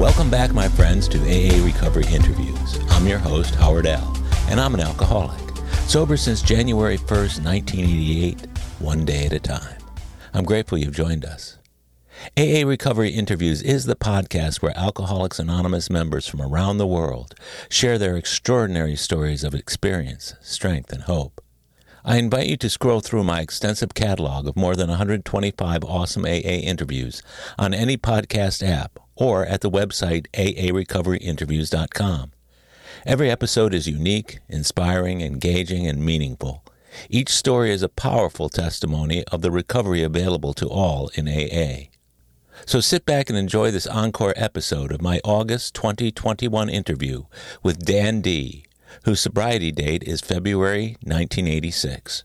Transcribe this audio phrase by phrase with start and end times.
[0.00, 2.78] Welcome back, my friends, to AA Recovery Interviews.
[2.88, 4.16] I'm your host, Howard L.,
[4.48, 5.38] and I'm an alcoholic.
[5.86, 8.46] Sober since January 1st, 1988,
[8.78, 9.76] one day at a time.
[10.32, 11.58] I'm grateful you've joined us.
[12.34, 17.34] AA Recovery Interviews is the podcast where Alcoholics Anonymous members from around the world
[17.68, 21.42] share their extraordinary stories of experience, strength, and hope.
[22.06, 26.56] I invite you to scroll through my extensive catalog of more than 125 awesome AA
[26.64, 27.22] interviews
[27.58, 32.32] on any podcast app or at the website aarecoveryinterviews.com.
[33.06, 36.64] Every episode is unique, inspiring, engaging, and meaningful.
[37.08, 41.90] Each story is a powerful testimony of the recovery available to all in AA.
[42.66, 47.24] So sit back and enjoy this encore episode of my August 2021 interview
[47.62, 48.64] with Dan D.,
[49.04, 52.24] whose sobriety date is February 1986.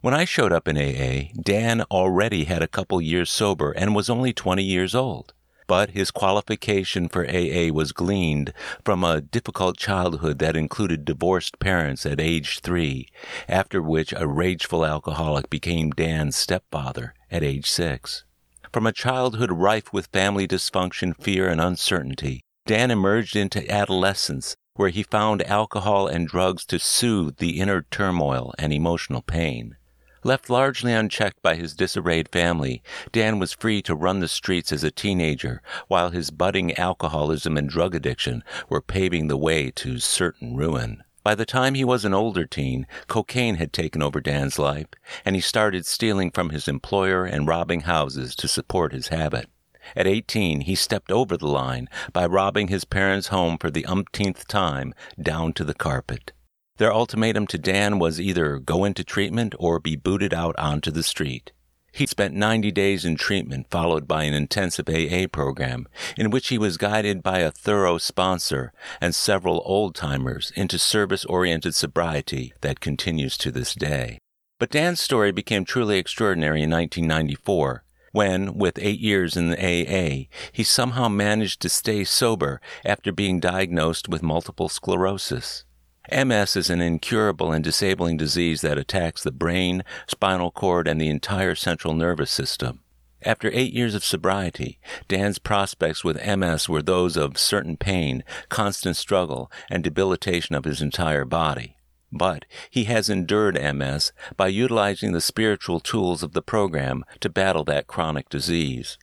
[0.00, 4.10] When I showed up in AA, Dan already had a couple years sober and was
[4.10, 5.32] only 20 years old.
[5.70, 8.52] But his qualification for AA was gleaned
[8.84, 13.06] from a difficult childhood that included divorced parents at age three,
[13.48, 18.24] after which a rageful alcoholic became Dan's stepfather at age six.
[18.72, 24.88] From a childhood rife with family dysfunction, fear, and uncertainty, Dan emerged into adolescence where
[24.88, 29.76] he found alcohol and drugs to soothe the inner turmoil and emotional pain.
[30.22, 34.84] Left largely unchecked by his disarrayed family, Dan was free to run the streets as
[34.84, 40.56] a teenager, while his budding alcoholism and drug addiction were paving the way to certain
[40.56, 41.02] ruin.
[41.22, 44.88] By the time he was an older teen, cocaine had taken over Dan's life,
[45.24, 49.48] and he started stealing from his employer and robbing houses to support his habit.
[49.96, 54.46] At 18, he stepped over the line by robbing his parents' home for the umpteenth
[54.46, 56.32] time down to the carpet.
[56.80, 61.02] Their ultimatum to Dan was either go into treatment or be booted out onto the
[61.02, 61.52] street.
[61.92, 65.86] He spent 90 days in treatment, followed by an intensive AA program,
[66.16, 71.26] in which he was guided by a thorough sponsor and several old timers into service
[71.26, 74.18] oriented sobriety that continues to this day.
[74.58, 80.28] But Dan's story became truly extraordinary in 1994 when, with eight years in the AA,
[80.50, 85.66] he somehow managed to stay sober after being diagnosed with multiple sclerosis.
[86.12, 91.08] MS is an incurable and disabling disease that attacks the brain, spinal cord, and the
[91.08, 92.80] entire central nervous system.
[93.22, 98.96] After eight years of sobriety, Dan's prospects with MS were those of certain pain, constant
[98.96, 101.76] struggle, and debilitation of his entire body.
[102.10, 107.64] But he has endured MS by utilizing the spiritual tools of the program to battle
[107.64, 108.98] that chronic disease.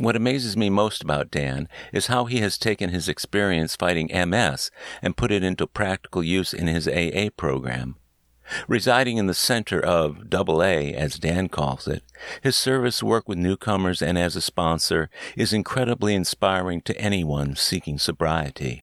[0.00, 4.70] What amazes me most about Dan is how he has taken his experience fighting MS
[5.02, 7.96] and put it into practical use in his AA program.
[8.66, 12.02] Residing in the center of AA, as Dan calls it,
[12.42, 17.98] his service work with newcomers and as a sponsor is incredibly inspiring to anyone seeking
[17.98, 18.80] sobriety.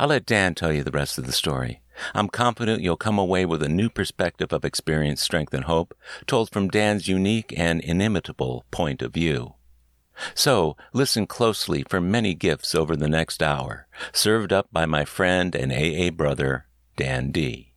[0.00, 1.80] I'll let Dan tell you the rest of the story.
[2.12, 5.94] I'm confident you'll come away with a new perspective of experience, strength, and hope,
[6.26, 9.54] told from Dan's unique and inimitable point of view.
[10.34, 15.54] So, listen closely for many gifts over the next hour, served up by my friend
[15.54, 16.66] and AA brother,
[16.96, 17.72] Dan D.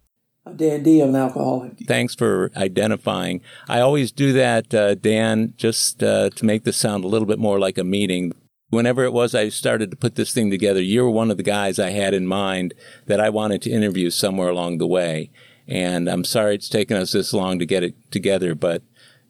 [0.46, 1.02] I'm Dan D.
[1.02, 1.78] I'm an alcoholic.
[1.88, 3.42] Thanks for identifying.
[3.70, 7.40] I always do that, uh, Dan, just uh, to make this sound a little bit
[7.40, 8.34] more like a meeting
[8.74, 11.44] whenever it was I started to put this thing together, you were one of the
[11.44, 12.74] guys I had in mind
[13.06, 15.32] that I wanted to interview somewhere along the way.
[15.68, 18.82] And I'm sorry it's taken us this long to get it together, but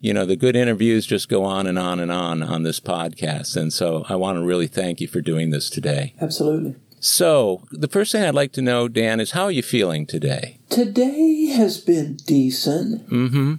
[0.04, 3.56] you know, the good interviews just go on and on and on on this podcast.
[3.56, 6.14] And so I want to really thank you for doing this today.
[6.20, 6.76] Absolutely.
[7.00, 10.60] So, the first thing I'd like to know, Dan, is how are you feeling today?
[10.70, 13.10] Today has been decent.
[13.10, 13.54] Mm hmm.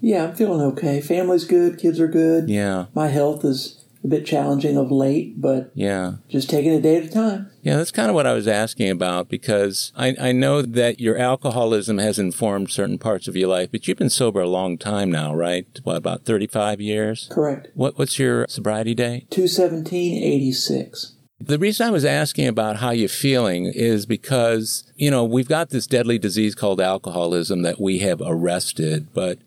[0.00, 1.00] Yeah, I'm feeling okay.
[1.00, 2.48] Family's good, kids are good.
[2.48, 2.86] Yeah.
[2.92, 7.04] My health is a bit challenging of late, but yeah, just taking a day at
[7.04, 7.50] a time.
[7.62, 11.16] Yeah, that's kind of what I was asking about because I, I know that your
[11.16, 15.10] alcoholism has informed certain parts of your life, but you've been sober a long time
[15.10, 15.66] now, right?
[15.82, 17.28] What, about 35 years?
[17.32, 17.68] Correct.
[17.74, 19.26] What, what's your sobriety day?
[19.30, 21.12] 21786.
[21.40, 25.70] The reason I was asking about how you're feeling is because, you know, we've got
[25.70, 29.38] this deadly disease called alcoholism that we have arrested, but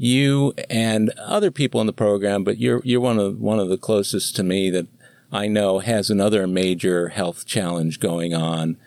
[0.00, 3.76] you and other people in the program, but you're you're one of one of the
[3.76, 4.86] closest to me that
[5.30, 8.78] I know has another major health challenge going on.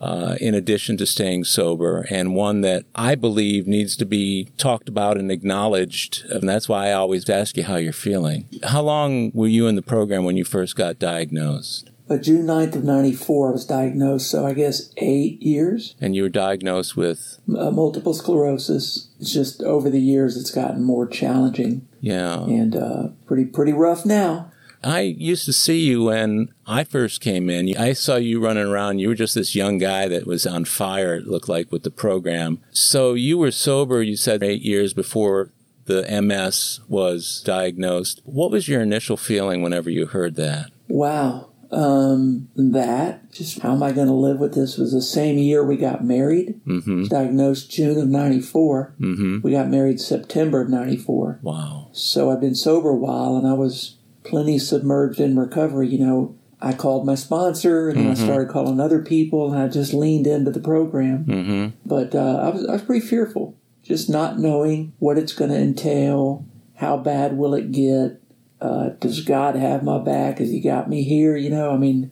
[0.00, 4.88] Uh, in addition to staying sober, and one that I believe needs to be talked
[4.88, 6.24] about and acknowledged.
[6.30, 8.48] And that's why I always ask you how you're feeling.
[8.62, 11.90] How long were you in the program when you first got diagnosed?
[12.10, 15.94] But June 9th of 94, I was diagnosed, so I guess eight years.
[16.00, 17.38] And you were diagnosed with?
[17.48, 19.06] Uh, multiple sclerosis.
[19.20, 21.86] It's just over the years, it's gotten more challenging.
[22.00, 22.42] Yeah.
[22.42, 24.50] And uh, pretty, pretty rough now.
[24.82, 27.76] I used to see you when I first came in.
[27.76, 28.98] I saw you running around.
[28.98, 31.92] You were just this young guy that was on fire, it looked like, with the
[31.92, 32.60] program.
[32.72, 35.52] So you were sober, you said, eight years before
[35.84, 38.20] the MS was diagnosed.
[38.24, 40.72] What was your initial feeling whenever you heard that?
[40.88, 41.49] Wow.
[41.72, 45.64] Um, that, just how am I going to live with this, was the same year
[45.64, 46.60] we got married.
[46.66, 47.04] Mm-hmm.
[47.04, 48.94] Diagnosed June of 94.
[49.00, 49.40] Mm-hmm.
[49.42, 51.38] We got married September of 94.
[51.42, 51.90] Wow.
[51.92, 55.88] So I've been sober a while and I was plenty submerged in recovery.
[55.88, 59.68] You know, I called my sponsor and then I started calling other people and I
[59.68, 61.24] just leaned into the program.
[61.24, 61.68] Mm-hmm.
[61.86, 65.56] But uh, I, was, I was pretty fearful, just not knowing what it's going to
[65.56, 66.44] entail.
[66.76, 68.19] How bad will it get?
[68.60, 70.38] Uh, does God have my back?
[70.38, 71.36] Has He got me here?
[71.36, 72.10] You know, I mean,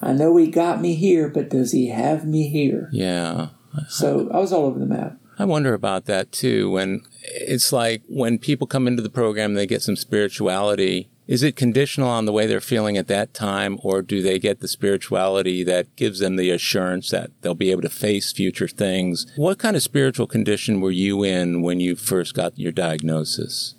[0.00, 2.88] I know He got me here, but does He have me here?
[2.92, 3.48] Yeah.
[3.88, 5.18] So I was all over the map.
[5.38, 6.70] I wonder about that too.
[6.70, 11.10] When it's like when people come into the program, they get some spirituality.
[11.26, 14.60] Is it conditional on the way they're feeling at that time, or do they get
[14.60, 19.26] the spirituality that gives them the assurance that they'll be able to face future things?
[19.36, 23.74] What kind of spiritual condition were you in when you first got your diagnosis?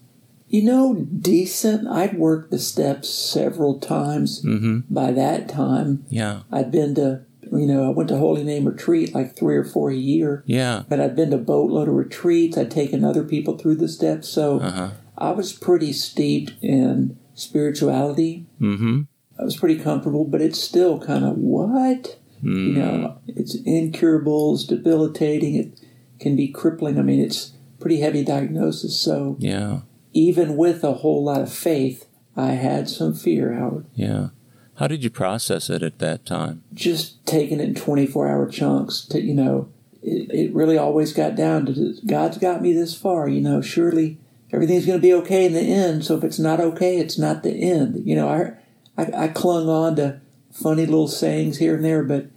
[0.50, 1.88] You know, decent.
[1.88, 4.44] I'd worked the steps several times.
[4.44, 4.80] Mm-hmm.
[4.94, 6.42] By that time, Yeah.
[6.52, 7.22] I'd been to,
[7.52, 10.44] you know, I went to Holy Name Retreat like three or four a year.
[10.46, 10.84] Yeah.
[10.88, 12.58] But I'd been to boatload of retreats.
[12.58, 14.30] I'd taken other people through the steps.
[14.30, 14.90] So Uh-huh.
[15.18, 18.46] I was pretty steeped in spirituality.
[18.62, 19.02] Mm-hmm.
[19.40, 22.18] I was pretty comfortable, but it's still kind of what?
[22.44, 22.68] Mm.
[22.68, 25.80] You know, it's incurable, it's debilitating, it
[26.20, 26.98] can be crippling.
[27.00, 28.98] I mean, it's pretty heavy diagnosis.
[29.00, 29.82] So Yeah.
[30.14, 32.06] Even with a whole lot of faith,
[32.36, 33.86] I had some fear, Howard.
[33.94, 34.30] Yeah.
[34.76, 36.64] How did you process it at that time?
[36.74, 39.70] Just taking it in 24 hour chunks to, you know,
[40.04, 44.20] it, it really always got down to God's got me this far, you know, surely
[44.52, 46.06] everything's going to be okay in the end.
[46.06, 48.08] So if it's not okay, it's not the end.
[48.08, 50.22] You know, I, I, I clung on to
[50.52, 52.28] funny little sayings here and there, but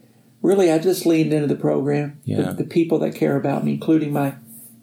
[0.41, 2.21] really I just leaned into the program.
[2.25, 2.43] Yeah.
[2.43, 4.35] The, the people that care about me, including my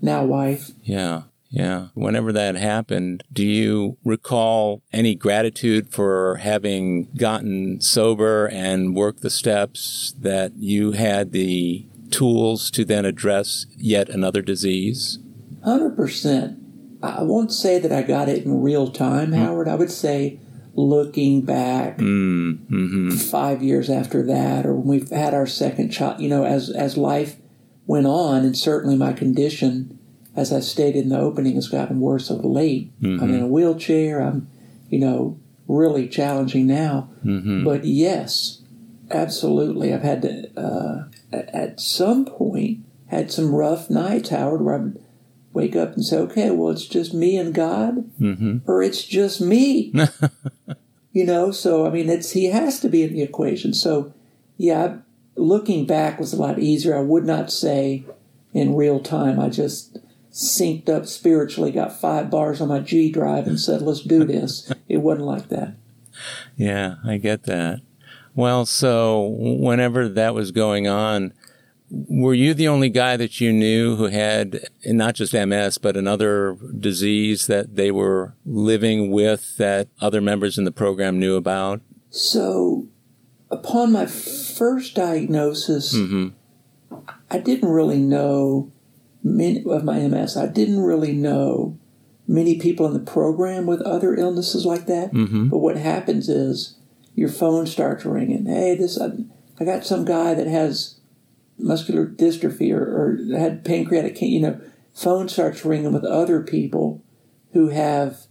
[0.02, 0.72] now wife.
[0.84, 1.24] Yeah.
[1.50, 1.88] Yeah.
[1.94, 9.30] Whenever that happened, do you recall any gratitude for having gotten sober and worked the
[9.30, 15.20] steps that you had the tools to then address yet another disease?
[15.64, 16.60] Hundred percent.
[17.02, 19.68] I won't say that I got it in real time, Howard.
[19.68, 20.40] I would say
[20.74, 26.20] looking back Mm, hmm five years after that, or when we've had our second child,
[26.22, 27.38] you know, as as life
[27.86, 29.97] went on, and certainly my condition,
[30.38, 32.92] as I stated in the opening, has gotten worse of late.
[33.04, 34.22] I'm in a wheelchair.
[34.22, 34.48] I'm,
[34.90, 35.38] you know,
[35.68, 37.10] really challenging now.
[37.24, 38.62] hmm But yes,
[39.12, 41.04] absolutely, I've had to uh,
[41.34, 45.00] at- at some point had some rough nights, Howard, where I would
[45.54, 49.42] wake up and say, "Okay, well, it's just me and God." hmm or it's just
[49.42, 49.92] me.
[51.14, 53.74] you know, so I mean, it's he has to be in the equation.
[53.74, 54.14] So,
[54.58, 54.98] yeah,
[55.36, 56.96] looking back was a lot easier.
[56.96, 58.04] I would not say
[58.54, 59.40] in real time.
[59.40, 59.98] I just
[60.38, 64.72] synced up spiritually, got five bars on my G drive, and said, "Let's do this."
[64.88, 65.76] it wasn't like that.
[66.56, 67.82] Yeah, I get that.
[68.36, 71.34] Well, so whenever that was going on,
[71.90, 76.56] were you the only guy that you knew who had not just MS, but another
[76.80, 81.82] disease that they were living with that other members in the program knew about?
[82.12, 82.88] So,
[83.50, 86.30] upon my first diagnosis, hmm
[87.30, 88.72] I didn't really know
[89.36, 90.38] many of my MS.
[90.38, 91.78] I didn't really know
[92.28, 95.12] many people in the program with other illnesses like that.
[95.12, 96.76] hmm But what happens is
[97.16, 98.46] your phone starts ringing.
[98.46, 99.12] Hey, this I,
[99.60, 100.96] I got some guy that has
[101.58, 102.84] muscular dystrophy or,
[103.34, 104.26] or had pancreatic cancer.
[104.34, 104.62] You know,
[104.94, 107.02] phone starts ringing with other people
[107.54, 108.26] who have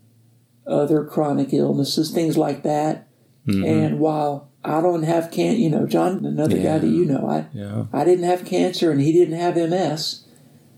[0.66, 3.08] other chronic illnesses, things like that.
[3.46, 7.28] hmm And while I don't have cancer, you know, John, another guy that you know,
[7.28, 7.86] I Yeah.
[7.92, 10.24] I didn't have cancer and he didn't have MS,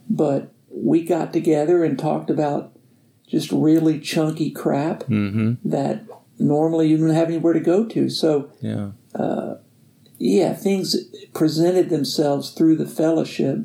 [0.08, 2.72] but we got together and talked about
[3.26, 6.04] just really chunky crap hmm that
[6.38, 8.08] normally you don't have anywhere to go to.
[8.08, 8.90] So, Yeah.
[10.18, 10.96] yeah, things
[11.34, 13.58] presented themselves through the fellowship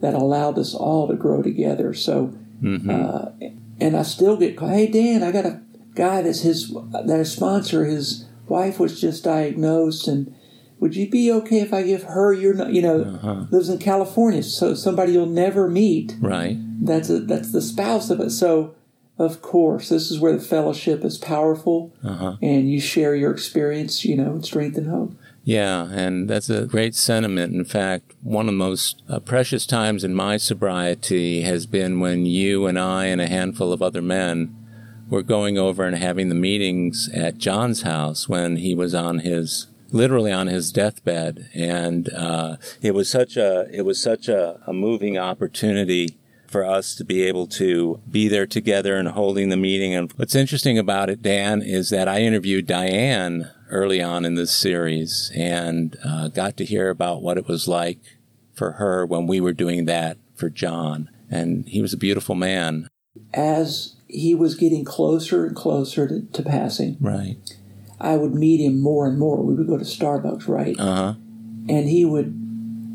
[0.00, 1.94] that allowed us all to grow together.
[1.94, 2.26] So,
[2.60, 3.30] hmm uh,
[3.78, 5.60] and I still get called, hey, Dan, I got a
[5.94, 10.34] guy that's his, that a sponsor, his wife was just diagnosed and
[10.80, 13.46] would you be okay if I give her your, nu-" you know, Uh-huh.
[13.50, 16.16] lives in California, so somebody you'll never meet.
[16.20, 16.56] Right.
[16.82, 18.30] That's a, that's the spouse of it.
[18.30, 18.74] So,
[19.18, 22.36] of course, this is where the fellowship is powerful, Uh-huh.
[22.42, 25.14] and you share your experience, you know, and strength and hope.
[25.44, 27.54] Yeah, and that's a great sentiment.
[27.54, 32.26] In fact, one of the most uh, precious times in my sobriety has been when
[32.26, 34.54] you and I and a handful of other men
[35.08, 39.68] were going over and having the meetings at John's house when he was on his
[39.90, 44.72] literally on his deathbed, and uh, it was such a it was such a, a
[44.72, 46.16] moving opportunity
[46.46, 49.94] for us to be able to be there together and holding the meeting.
[49.94, 54.52] And what's interesting about it, Dan, is that I interviewed Diane early on in this
[54.52, 57.98] series and uh, got to hear about what it was like
[58.54, 61.10] for her when we were doing that for John.
[61.30, 62.88] And he was a beautiful man.
[63.34, 67.36] As he was getting closer and closer to, to passing, right,
[68.00, 69.42] I would meet him more and more.
[69.42, 70.78] We would go to Starbucks, right?
[70.78, 71.14] Uh huh.
[71.68, 72.34] And he would,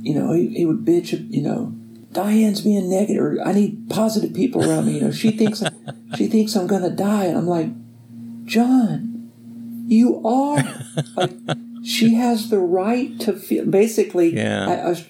[0.02, 1.74] you know, he, he would bitch, you know,
[2.12, 4.96] Diane's being negative, or I need positive people around me.
[4.96, 5.64] You know, she thinks
[6.16, 7.70] she thinks I'm gonna die, and I'm like,
[8.46, 9.32] John,
[9.88, 10.64] you are.
[11.16, 11.32] like,
[11.84, 13.66] she has the right to feel.
[13.66, 14.68] Basically, yeah.
[14.68, 15.08] I, I was,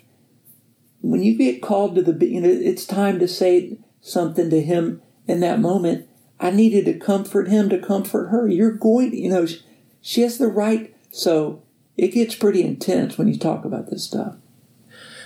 [1.02, 5.02] when you get called to the, you know, it's time to say something to him
[5.28, 6.08] in that moment.
[6.40, 8.48] I needed to comfort him to comfort her.
[8.48, 9.62] You're going, you know, she,
[10.02, 10.96] she has the right.
[11.12, 11.62] So
[11.98, 14.36] it gets pretty intense when you talk about this stuff.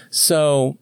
[0.09, 0.77] So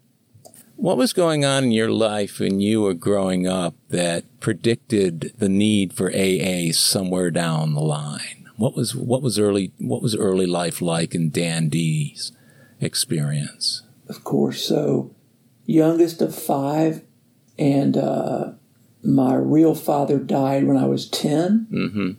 [0.76, 5.50] what was going on in your life when you were growing up that predicted the
[5.50, 8.50] need for AA somewhere down the line?
[8.58, 12.32] What was what was early what was early life like in Dan D's
[12.80, 13.84] experience?
[14.08, 15.16] Of course, so
[15.66, 17.04] youngest of five,
[17.58, 18.52] and uh,
[19.04, 22.12] my real father died when I was 10 mm-hmm.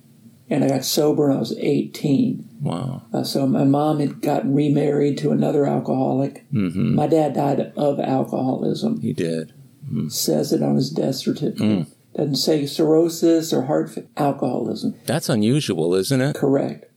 [0.50, 2.48] And I got sober when I was eighteen.
[2.60, 3.02] Wow.
[3.12, 6.50] Uh, so my mom had gotten remarried to another alcoholic.
[6.50, 6.94] Mm-hmm.
[6.94, 9.00] My dad died of alcoholism.
[9.00, 9.52] He did.
[9.90, 10.10] Mm.
[10.10, 11.60] Says it on his death certificate.
[11.60, 11.86] Mm.
[12.16, 14.94] Doesn't say cirrhosis or heart fa- alcoholism.
[15.04, 16.36] That's unusual, isn't it?
[16.36, 16.90] Correct.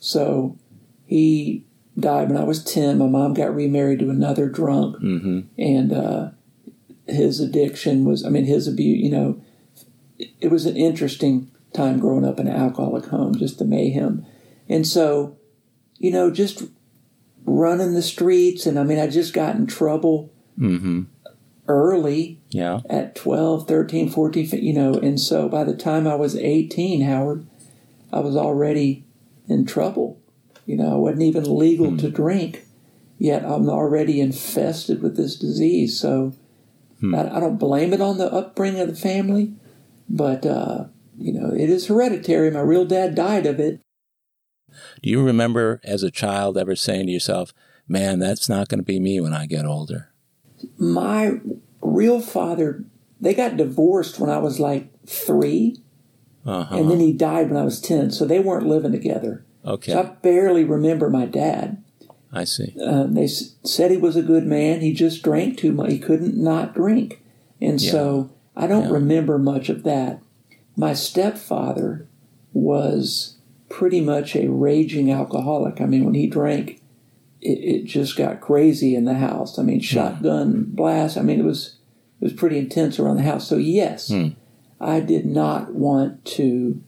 [0.00, 0.58] So
[1.06, 1.64] he
[1.98, 2.98] died when I was 10.
[2.98, 4.96] My mom got remarried to another drunk.
[4.96, 5.40] Mm-hmm.
[5.58, 6.30] And uh,
[7.06, 9.40] his addiction was, I mean, his abuse, you know,
[10.18, 14.24] it was an interesting time growing up in an alcoholic home, just the mayhem.
[14.68, 15.36] And so,
[15.98, 16.64] you know, just
[17.44, 18.66] running the streets.
[18.66, 21.02] And I mean, I just got in trouble mm-hmm.
[21.68, 22.80] early Yeah.
[22.88, 24.94] at 12, 13, 14, you know.
[24.94, 27.46] And so by the time I was 18, Howard,
[28.12, 29.04] I was already
[29.48, 30.20] in trouble.
[30.66, 32.66] You know, I wasn't even legal to drink,
[33.18, 35.98] yet I'm already infested with this disease.
[35.98, 36.34] So
[37.02, 39.54] I, I don't blame it on the upbringing of the family,
[40.08, 40.84] but, uh,
[41.24, 42.50] you know, it is hereditary.
[42.50, 43.80] My real dad died of it.
[45.02, 47.52] Do you remember as a child ever saying to yourself,
[47.88, 50.10] man, that's not going to be me when I get older?
[50.78, 51.40] My
[51.80, 52.84] real father,
[53.20, 55.76] they got divorced when I was like three,
[56.46, 56.74] Uh-huh.
[56.76, 58.10] and then he died when I was 10.
[58.12, 59.44] So they weren't living together.
[59.64, 59.92] okay.
[59.92, 61.82] So I barely remember my dad.
[62.32, 62.74] I see.
[62.82, 64.80] Um, they s- said he was a good man.
[64.80, 65.90] He just drank too much.
[65.92, 67.22] He couldn't not drink.
[67.60, 68.92] And so I don't Yeah.
[68.94, 70.21] remember much of that.
[70.76, 72.06] My stepfather
[72.52, 73.36] was
[73.68, 75.80] pretty much a raging alcoholic.
[75.80, 76.80] I mean, when he drank,
[77.40, 79.58] it, it just got crazy in the house.
[79.58, 81.16] I mean, shotgun blast.
[81.16, 81.76] I mean, it was
[82.20, 83.48] it was pretty intense around the house.
[83.48, 84.28] So yes, Hmm.
[84.80, 86.82] I did not want to.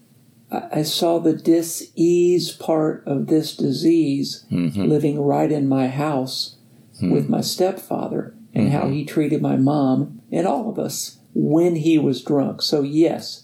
[0.50, 4.84] I I saw the dis-ease part of this disease Mm-hmm.
[4.84, 6.56] living right in my house
[7.02, 11.98] with my stepfather and how he treated my mom and all of us when he
[11.98, 12.62] was drunk.
[12.62, 13.43] So yes,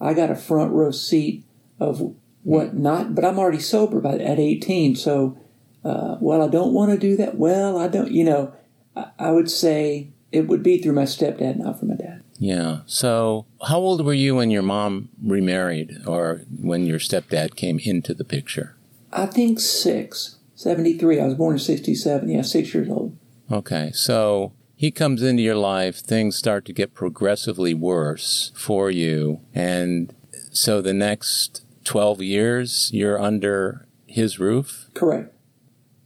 [0.00, 1.44] I got a front row seat
[1.78, 4.96] of what not, but I'm already sober by at 18.
[4.96, 5.38] So,
[5.84, 7.36] uh, well, I don't want to do that.
[7.36, 8.52] Well, I don't, you know,
[8.96, 12.22] I, I would say it would be through my stepdad, not from my dad.
[12.38, 12.80] Yeah.
[12.86, 18.14] So, how old were you when your mom remarried or when your stepdad came into
[18.14, 18.76] the picture?
[19.12, 21.20] I think six, 73.
[21.20, 22.28] I was born in 67.
[22.28, 23.16] Yeah, six years old.
[23.52, 23.90] Okay.
[23.92, 29.42] So, he comes into your life, things start to get progressively worse for you.
[29.52, 30.14] And
[30.52, 34.88] so, the next 12 years, you're under his roof?
[34.94, 35.34] Correct.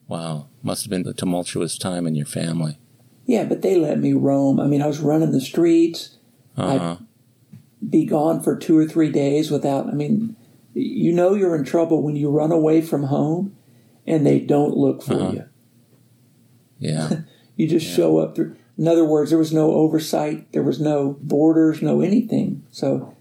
[0.09, 0.49] Wow.
[0.65, 2.79] Must have been a tumultuous time in your family.
[3.27, 4.59] Yeah, but they let me roam.
[4.59, 6.19] I mean, I was running the streets.
[6.57, 6.97] Uh-huh.
[6.99, 10.35] I'd be gone for two or three days without, I mean,
[10.75, 13.57] you know you're in trouble when you run away from home
[14.05, 15.31] and they don't look for Uh-huh.
[15.31, 15.45] you.
[16.81, 17.11] Yeah.
[17.57, 18.57] You just show up through.
[18.77, 22.65] In other words, there was no oversight, there was no borders, no anything.
[22.73, 23.15] So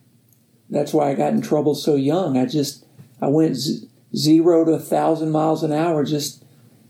[0.69, 2.37] that's why I got in trouble so young.
[2.37, 2.85] I just,
[3.21, 6.43] I went z- zero to a thousand miles an hour, just,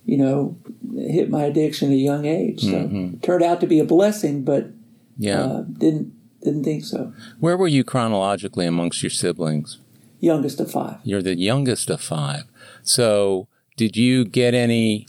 [0.05, 0.57] you know,
[0.95, 2.61] hit my addiction at a young age.
[2.61, 3.15] So Mhm.
[3.15, 4.69] it turned out to be a blessing, but
[5.17, 5.41] Yeah.
[5.43, 7.13] uh, didn't didn't think so.
[7.39, 9.77] Where were you chronologically amongst your siblings?
[10.19, 10.97] Youngest of five.
[11.05, 12.43] You're the youngest of five.
[12.83, 15.07] So, did you get any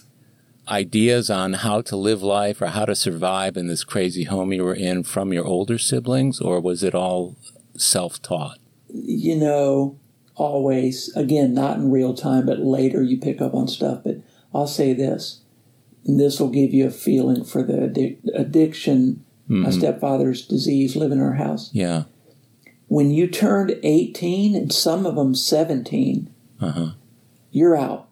[0.68, 4.64] ideas on how to live life or how to survive in this crazy home you
[4.64, 7.36] were in from your older siblings, or was it all
[7.76, 8.58] self taught?
[8.96, 9.98] you know,
[10.36, 14.02] always, again, not in real time, but later you pick up on stuff.
[14.04, 14.18] But
[14.54, 15.40] I'll say this,
[16.06, 21.18] and this will give you a feeling for the addic- addiction, my stepfather's disease, living
[21.18, 21.70] in our house.
[21.72, 22.04] Yeah.
[22.86, 26.90] When you turned 18, and some of them 17, Uh huh.
[27.50, 28.08] you're out.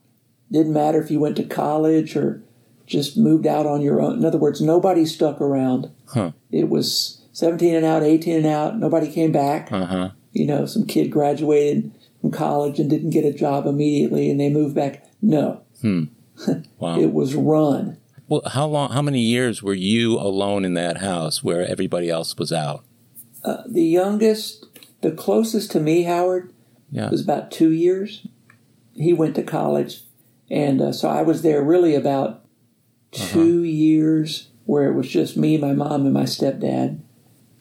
[0.53, 2.43] Didn't matter if you went to college or
[2.87, 4.19] just moved out on your own.
[4.19, 5.91] In other words, nobody stuck around.
[6.09, 6.33] Huh.
[6.51, 8.79] It was 17 and out, 18 and out.
[8.79, 9.73] Nobody came back.
[9.73, 10.11] Uh huh.
[10.33, 11.91] You know, some kid graduated
[12.21, 15.07] from college and didn't get a job immediately and they moved back.
[15.23, 15.63] No,
[16.79, 16.99] Wow.
[16.99, 17.97] it was run.
[18.29, 18.91] well, how long?
[18.91, 22.85] How many years were you alone in that house where everybody else was out?
[23.45, 24.65] Uh, the youngest,
[25.01, 26.53] the closest to me, Howard,
[26.91, 27.11] Yeah.
[27.11, 28.27] was about two years.
[28.95, 30.03] He went to college.
[30.53, 32.45] And uh, so I was there really about
[33.13, 37.01] 2 years where it was just me, my mom, and my stepdad.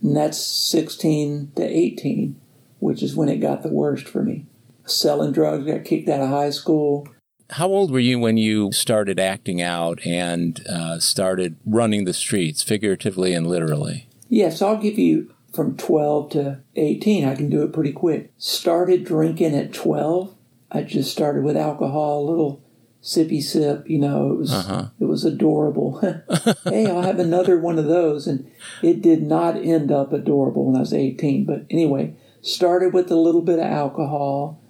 [0.01, 2.39] And that's 16 to 18,
[2.79, 4.45] which is when it got the worst for me.
[4.86, 7.07] Selling drugs, got kicked out of high school.
[7.51, 12.62] How old were you when you started acting out and uh, started running the streets,
[12.62, 14.07] figuratively and literally?
[14.27, 17.25] Yes, I'll give you from 12 to 18.
[17.25, 18.33] I can do it pretty quick.
[18.38, 20.36] Started drinking at 12.
[20.71, 22.61] I just started with alcohol, a little
[23.03, 23.89] sippy sip.
[23.89, 24.86] You know, it was Uh-huh.
[25.00, 26.00] it was adorable.
[26.65, 28.50] hey, I'll have another one of those, and
[28.81, 31.46] it did not end up adorable when I was 18.
[31.46, 34.62] But anyway, started with a little bit of alcohol,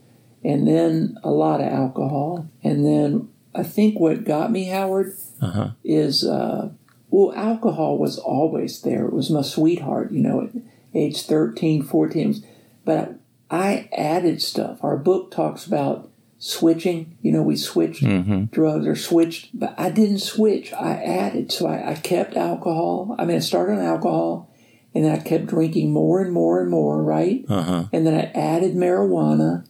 [0.43, 5.51] and then a lot of alcohol, and then I think what got me, Howard, Uh
[5.51, 5.69] huh.
[5.83, 6.69] is uh,
[7.09, 10.49] well alcohol was always there it was my sweetheart you know at
[10.93, 12.41] age 13 14
[12.85, 13.15] but
[13.49, 16.09] i added stuff our book talks about
[16.43, 18.01] switching you know we switched
[18.51, 23.25] drugs or switched but i didn't switch i added so I, I kept alcohol i
[23.25, 24.49] mean i started on alcohol
[24.95, 27.83] and then i kept drinking more and more and more right Uh huh.
[27.93, 29.65] and then I added marijuana.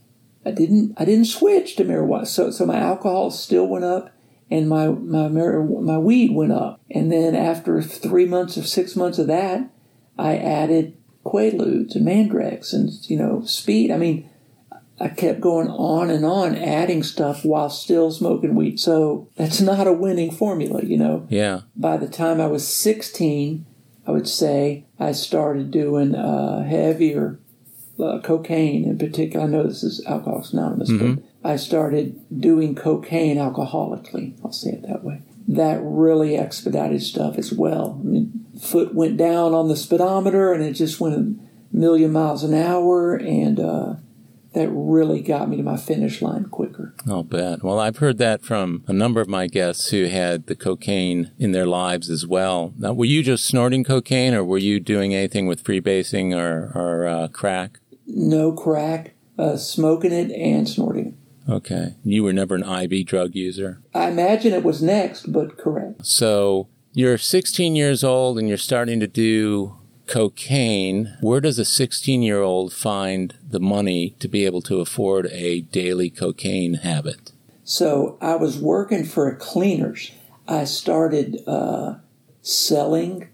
[0.45, 4.09] I didn't I didn't switch to marijuana, so so my alcohol still went up,
[4.49, 6.79] and my my mar- my weed went up.
[6.89, 9.69] And then after three months or six months of that,
[10.17, 13.91] I added Quaaludes and Mandrax and you know speed.
[13.91, 14.27] I mean,
[15.01, 18.79] I kept going on and on, adding stuff while still smoking weed.
[18.79, 21.61] So that's not a winning formula, you know Yeah.
[21.75, 23.65] by the time I was 16,
[24.05, 27.39] I would say I started doing uh, heavier
[27.99, 29.45] uh, cocaine in particular.
[29.45, 34.35] I know this is Alcoholics Anonymous, but I started doing cocaine alcoholically.
[34.43, 35.21] I'll say it that way.
[35.47, 37.99] That really expedited stuff as well.
[37.99, 41.35] I mean, foot went down on the speedometer and it just went a
[41.75, 43.93] million miles an hour, and uh,
[44.53, 46.93] that really got me to my finish line quicker.
[47.07, 47.63] I'll bet.
[47.63, 51.51] Well, I've heard that from a number of my guests who had the cocaine in
[51.51, 52.73] their lives as well.
[52.77, 57.07] Now, were you just snorting cocaine, or were you doing anything with freebasing or, or
[57.07, 57.79] uh, crack?
[58.05, 61.13] No crack, uh, smoking it and snorting it.
[61.49, 61.95] Okay.
[62.03, 63.81] You were never an IV drug user.
[63.93, 66.05] I imagine it was next, but correct.
[66.05, 69.77] So you're 16 years old and you're starting to do
[70.11, 71.17] cocaine.
[71.21, 75.61] Where does a 16 year old find the money to be able to afford a
[75.61, 77.31] daily cocaine habit?
[77.63, 80.11] So I was working for a cleaners.
[80.47, 81.95] I started uh,
[82.41, 83.29] selling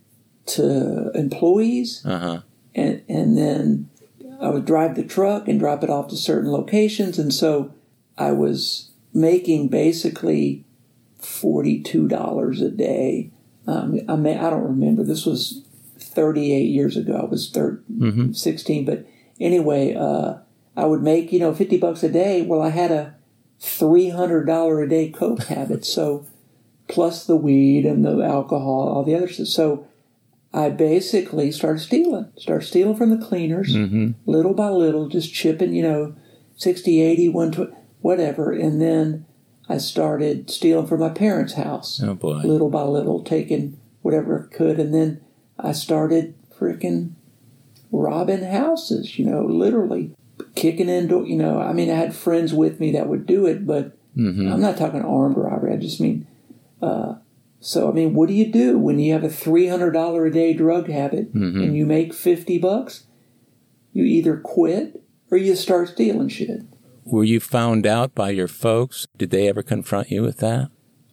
[0.48, 2.42] to employees, Uh huh.
[2.76, 3.90] and and then
[4.40, 7.74] I would drive the truck and drop it off to certain locations, and so
[8.18, 10.64] I was making basically
[11.18, 13.32] forty two dollars a day.
[13.66, 15.04] Um, I may I don't remember.
[15.04, 15.64] This was
[16.00, 17.22] thirty eight years ago.
[17.22, 17.82] I was thir-
[18.32, 19.06] 16, but
[19.40, 20.36] anyway, uh,
[20.76, 22.42] I would make you know fifty bucks a day.
[22.42, 23.16] Well, I had a
[23.60, 26.26] three hundred dollar a day coke habit, so
[26.88, 29.48] plus the weed and the alcohol, all the other stuff.
[29.48, 29.88] So
[30.54, 33.76] I basically started stealing, started stealing from the cleaners,
[34.26, 36.16] little by little, just chipping, you know,
[36.56, 38.52] 60, 80, 120, whatever.
[38.54, 39.26] And then
[39.68, 42.36] I started stealing from my parents' house, Oh boy.
[42.38, 44.80] little by little, taking whatever I could.
[44.80, 45.20] And then
[45.60, 47.14] I started freaking
[47.92, 50.12] robbing houses, you know, literally
[50.56, 51.26] kicking in door.
[51.26, 53.98] You know, I mean, I had friends with me that would do it, but
[54.52, 55.74] I'm not talking armed robbery.
[55.74, 56.28] I just mean,
[56.82, 57.16] uh,
[57.60, 60.32] so I mean, what do you do when you have a three hundred dollar a
[60.32, 63.06] day drug habit and you make fifty bucks?
[63.94, 66.62] You either quit or you start stealing shit.
[67.04, 69.08] Were you found out by your folks?
[69.18, 70.70] Did they ever confront you with that?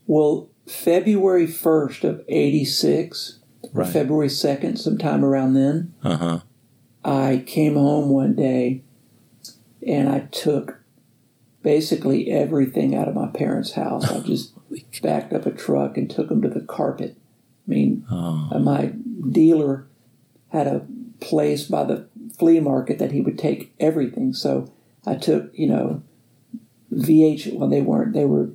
[0.06, 3.40] Well, February first of eighty six,
[3.72, 3.88] Right.
[3.92, 5.94] February second, sometime around then.
[6.02, 6.40] Uh huh.
[7.04, 8.82] I came home one day
[9.86, 10.80] and I took
[11.62, 14.10] basically everything out of my parents' house.
[14.10, 14.52] I just
[15.02, 17.16] backed up a truck and took them to the carpet.
[17.66, 18.48] I mean, Oh.
[18.52, 18.92] uh, my
[19.30, 19.86] dealer
[20.48, 20.86] had a
[21.20, 22.06] place by the
[22.38, 24.32] flea market that he would take everything.
[24.34, 24.72] So
[25.06, 26.02] I took, you know,
[26.92, 27.54] VH.
[27.54, 28.12] Well, they weren't.
[28.12, 28.50] They were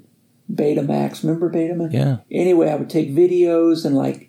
[0.52, 1.24] Betamax.
[1.24, 1.94] Remember Betamax?
[1.94, 2.18] Yeah.
[2.32, 4.29] Anyway, I would take videos and like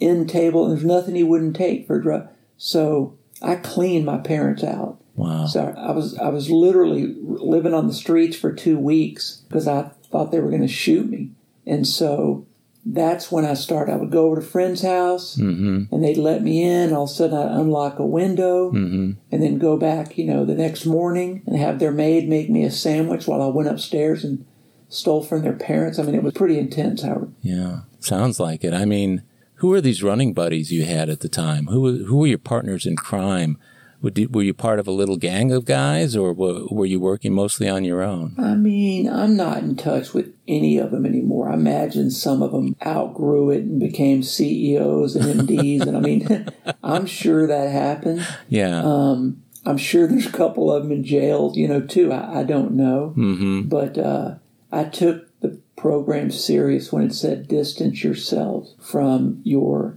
[0.00, 0.68] end table.
[0.68, 2.28] There's nothing he wouldn't take for drug.
[2.56, 5.00] So I cleaned my parents out.
[5.16, 5.46] Wow.
[5.46, 9.90] So I was I was literally living on the streets for two weeks because I
[10.10, 11.30] thought they were going to shoot me,
[11.66, 12.46] and so
[12.86, 13.92] that's when I started.
[13.92, 15.94] I would go over to friend's house, Mm-hmm.
[15.94, 16.92] and they'd let me in.
[16.92, 19.12] All of a sudden, I'd unlock a window, Mm-hmm.
[19.32, 22.64] and then go back, you know, the next morning and have their maid make me
[22.64, 24.44] a sandwich while I went upstairs and
[24.88, 25.98] stole from their parents.
[25.98, 27.32] I mean, it was pretty intense, Howard.
[27.40, 27.80] Yeah.
[28.00, 28.74] Sounds like it.
[28.74, 29.22] I mean,
[29.64, 31.68] who were these running buddies you had at the time?
[31.68, 33.56] Who were- who were your partners in crime?
[34.02, 37.66] Were you part of a little gang of guys, or were were you working mostly
[37.70, 38.34] on your own?
[38.36, 41.48] I mean, I'm not in touch with any of them anymore.
[41.48, 45.86] I imagine some of them outgrew it and became CEOs and MDs.
[45.86, 46.46] and I mean,
[46.84, 48.26] I'm sure that happened.
[48.50, 48.82] Yeah.
[48.84, 52.12] Um, I'm sure there's a couple of them in jail, you know, too.
[52.12, 53.14] I, I don't know.
[53.16, 53.62] mm-hmm.
[53.62, 54.34] But uh,
[54.70, 55.30] I took
[55.76, 59.96] program serious when it said distance yourself from your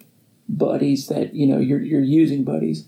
[0.50, 2.86] buddies that, you know, you're, you're using buddies.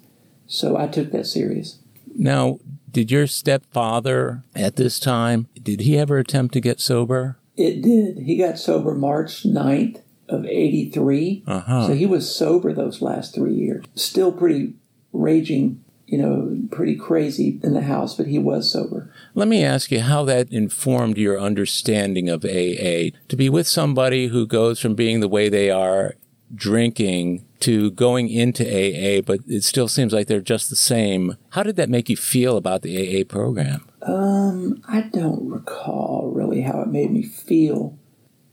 [0.48, 1.80] So I took that serious.
[2.16, 2.60] Now,
[2.92, 7.38] did your stepfather at this time did he ever attempt to get sober?
[7.56, 8.26] It did.
[8.26, 11.44] He got sober March 9th of 83.
[11.46, 11.88] Uh huh.
[11.88, 13.86] So he was sober those last three years.
[13.96, 14.74] Still pretty
[15.12, 19.14] raging, you know, pretty crazy in the house, but he was sober.
[19.36, 23.12] Let me ask you how that informed your understanding of AA.
[23.28, 26.16] To be with somebody who goes from being the way they are,
[26.54, 31.38] drinking, to going into AA, but it still seems like they're just the same.
[31.50, 33.86] How did that make you feel about the AA program?
[34.02, 37.98] Um, I don't recall really how it made me feel.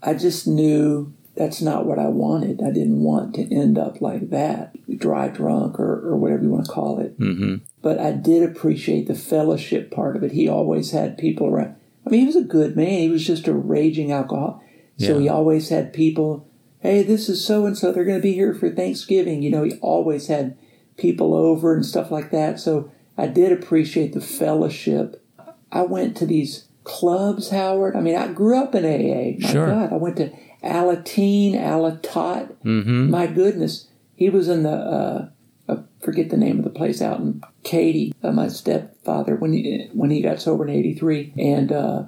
[0.02, 2.62] I just knew that's not what I wanted.
[2.62, 6.64] I didn't want to end up like that, dry drunk or, or whatever you want
[6.66, 7.18] to call it.
[7.20, 7.56] Mm-hmm.
[7.82, 10.32] But I did appreciate the fellowship part of it.
[10.32, 11.76] He always had people around.
[12.06, 13.00] I mean, he was a good man.
[13.00, 14.62] He was just a raging alcoholic.
[14.98, 15.20] So Yeah.
[15.20, 16.48] he always had people,
[16.80, 17.92] hey, this is so and so.
[17.92, 19.42] They're going to be here for Thanksgiving.
[19.42, 20.56] You know, he always had
[20.96, 22.58] people over and stuff like that.
[22.58, 25.22] So I did appreciate the fellowship.
[25.70, 27.96] I went to these clubs, Howard.
[27.96, 29.38] I mean, I grew up in AA.
[29.44, 29.66] My Sure.
[29.66, 30.30] God, I went to
[30.62, 32.54] Alateen, Alatot.
[32.64, 33.10] Mm-hmm.
[33.10, 35.28] My goodness, he was in the uh,
[35.68, 38.14] I forget the name of the place out in Katy.
[38.22, 42.04] Uh, my stepfather when he when he got sober in '83, and uh,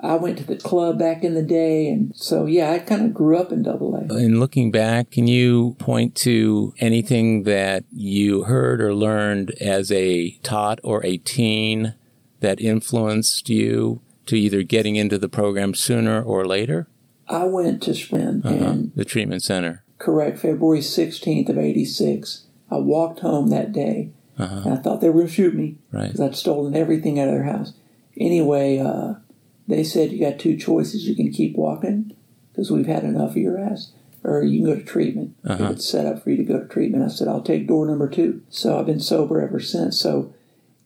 [0.00, 3.12] I went to the club back in the day, and so yeah, I kind of
[3.14, 4.16] grew up in Double A.
[4.16, 10.30] In looking back, can you point to anything that you heard or learned as a
[10.42, 11.94] tot or a teen
[12.40, 16.88] that influenced you to either getting into the program sooner or later?
[17.28, 18.54] I went to Sprint Uh-huh.
[18.54, 19.82] and The treatment center.
[19.98, 22.44] correct February 16th of '86.
[22.70, 24.62] I walked home that day, Uh-huh.
[24.64, 25.76] and I thought they were going to shoot me.
[25.92, 26.06] Right.
[26.06, 27.72] because I'd stolen everything out of their house.
[28.16, 29.14] Anyway, uh,
[29.68, 31.08] they said you got two choices.
[31.08, 32.12] You can keep walking
[32.52, 33.92] because we've had enough of your ass,
[34.24, 35.34] or you can go to treatment.
[35.44, 35.70] Uh-huh.
[35.72, 37.04] It's set up for you to go to treatment.
[37.04, 38.42] I said, I'll take door number two.
[38.50, 39.98] So I've been sober ever since.
[39.98, 40.34] So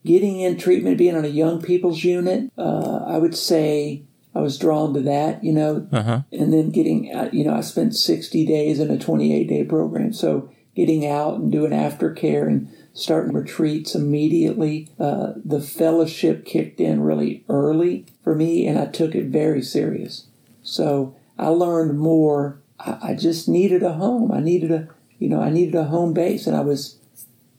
[0.06, 4.02] getting in treatment, being on a young people's unit, uh, I would say
[4.34, 6.20] I was drawn to that, you know, Uh huh.
[6.32, 10.12] and then getting uh, you know i spent 60 days in a 28 day program.
[10.12, 17.00] So getting out and doing aftercare and starting retreats immediately uh, the fellowship kicked in
[17.02, 20.26] really early for me and i took it very serious.
[20.62, 22.60] So i learned more.
[22.78, 24.30] I, I just needed a home.
[24.32, 24.88] I needed a
[25.18, 26.98] you know i needed a home base and i was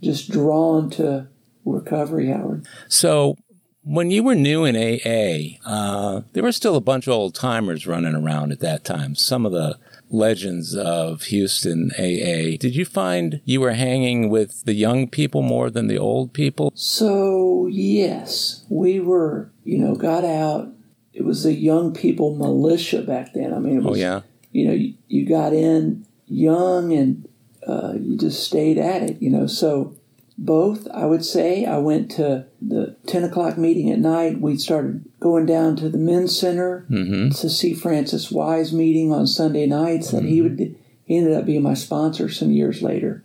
[0.04, 1.28] just drawn to
[1.74, 3.36] recovery howard So
[3.84, 7.88] when you were new in AA, uh, there were still a bunch of old timers
[7.88, 9.16] running around at that time.
[9.16, 12.58] Some of the legends of Houston AA.
[12.60, 16.72] Did you find you were hanging with the young people more than the old people?
[16.76, 20.70] So, yes, we were, you know, got out.
[21.14, 23.54] It was a young people militia back then.
[23.54, 24.22] I mean, it Oh yeah.
[24.52, 27.28] you know, you, you got in young and
[27.66, 29.48] uh, you just stayed at it, you know.
[29.48, 29.96] So,
[30.38, 34.40] both, I would say, I went to the 10 o'clock meeting at night.
[34.40, 37.30] We started going down to the men's center Mm-hmm.
[37.30, 40.14] to see Francis Y's meeting on Sunday nights.
[40.14, 43.24] And he would, he ended up being my sponsor some years later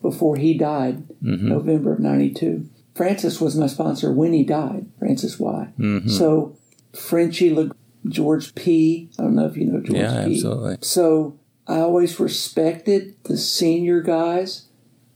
[0.00, 1.48] before he died, Mm-hmm.
[1.48, 2.68] November of 92.
[2.94, 5.72] Francis was my sponsor when he died, Francis Y.
[5.78, 6.08] Mm-hmm.
[6.08, 6.56] So,
[6.94, 7.70] Frenchie, Le-
[8.06, 9.08] George P.
[9.18, 10.34] I don't know if you know George Yeah, P.
[10.34, 10.76] absolutely.
[10.82, 14.66] So, I always respected the senior guys.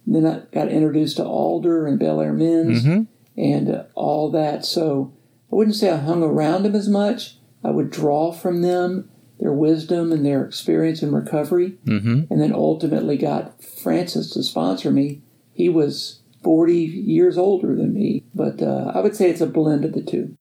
[0.06, 3.02] And then I got introduced to Alder and Bel Air Men's Mm-hmm.
[3.40, 4.64] and uh, all that.
[4.64, 5.12] So
[5.52, 7.36] I wouldn't say I hung around them as much.
[7.64, 12.24] I would draw from them their wisdom and their experience in recovery, Mm-hmm.
[12.32, 15.22] and then ultimately got Francis to sponsor me.
[15.52, 18.24] He was 40 years older than me.
[18.34, 20.36] But uh, I would say it's a blend of the two.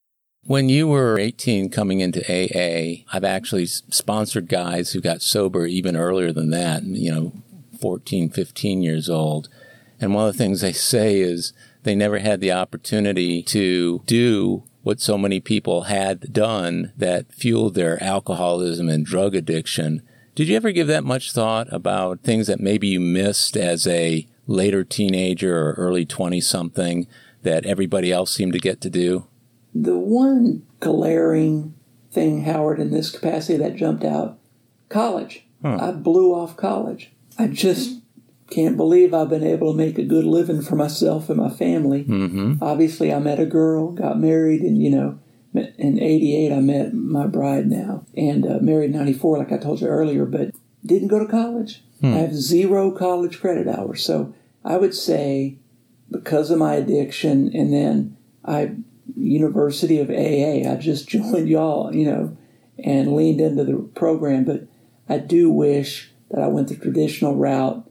[0.48, 5.96] When you were 18 coming into AA, I've actually sponsored guys who got sober even
[5.96, 7.34] earlier than that, you know,
[7.82, 9.50] 14, 15 years old.
[10.00, 11.54] And one of the things they say is
[11.84, 17.74] they never had the opportunity to do what so many people had done that fueled
[17.74, 20.02] their alcoholism and drug addiction.
[20.36, 24.28] Did you ever give that much thought about things that maybe you missed as a
[24.48, 27.08] later teenager or early 20 something
[27.42, 29.26] that everybody else seemed to get to do?
[29.74, 31.74] The one glaring
[32.12, 34.38] thing, Howard, in this capacity that jumped out
[34.90, 35.46] college.
[35.62, 35.78] Huh.
[35.82, 37.12] I blew off college.
[37.40, 38.02] I just
[38.50, 42.04] can't believe I've been able to make a good living for myself and my family.
[42.04, 42.56] Mm-hmm.
[42.62, 45.20] Obviously, I met a girl, got married, and you know,
[45.54, 49.88] in '88 I met my bride now, and uh, married '94, like I told you
[49.88, 50.52] earlier, but
[50.86, 51.84] didn't go to college.
[52.02, 52.14] Hmm.
[52.14, 55.58] I have zero college credit hours, so I would say
[56.12, 58.76] because of my addiction, and then I
[59.16, 62.38] University of AA, I just joined y'all, you know,
[62.84, 64.68] and leaned into the program, but
[65.10, 67.85] I do wish that I went the traditional route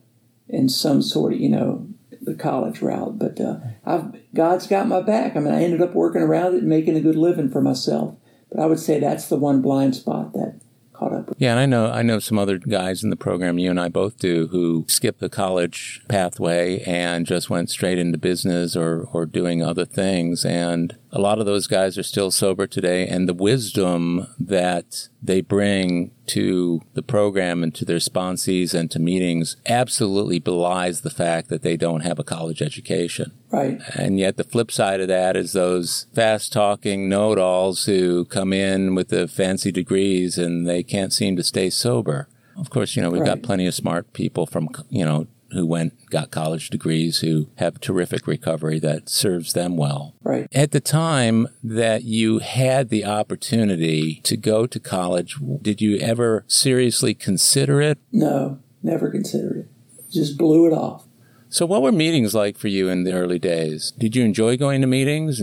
[0.48, 1.88] in some sort of, you know,
[2.20, 3.18] the college route.
[3.18, 5.36] But uh, I've God's got my back.
[5.36, 8.16] I mean, I ended up working around it and making a good living for myself.
[8.50, 10.60] But I would say that's the one blind spot that
[10.92, 11.34] caught up.
[11.38, 13.88] Yeah, and I know I know some other guys in the program you and I
[13.88, 19.26] both do who skipped the college pathway and just went straight into business or or
[19.26, 23.34] doing other things and a lot of those guys are still sober today and the
[23.34, 30.40] wisdom that they bring to the program and to their sponsees and to meetings absolutely
[30.40, 33.30] belies the fact that they don't have a college education.
[33.52, 33.80] Right.
[33.94, 38.24] And yet the flip side of that is those fast talking know it alls who
[38.24, 42.28] come in with the fancy degrees and they can't seem to stay sober.
[42.56, 43.40] Of course, you know, we've right.
[43.40, 47.80] got plenty of smart people from, you know, who went got college degrees who have
[47.80, 50.14] terrific recovery that serves them well.
[50.22, 50.48] Right.
[50.52, 56.44] At the time that you had the opportunity to go to college, did you ever
[56.46, 57.98] seriously consider it?
[58.12, 60.12] No, never considered it.
[60.12, 61.06] Just blew it off.
[61.48, 63.92] So what were meetings like for you in the early days?
[63.96, 65.42] Did you enjoy going to meetings?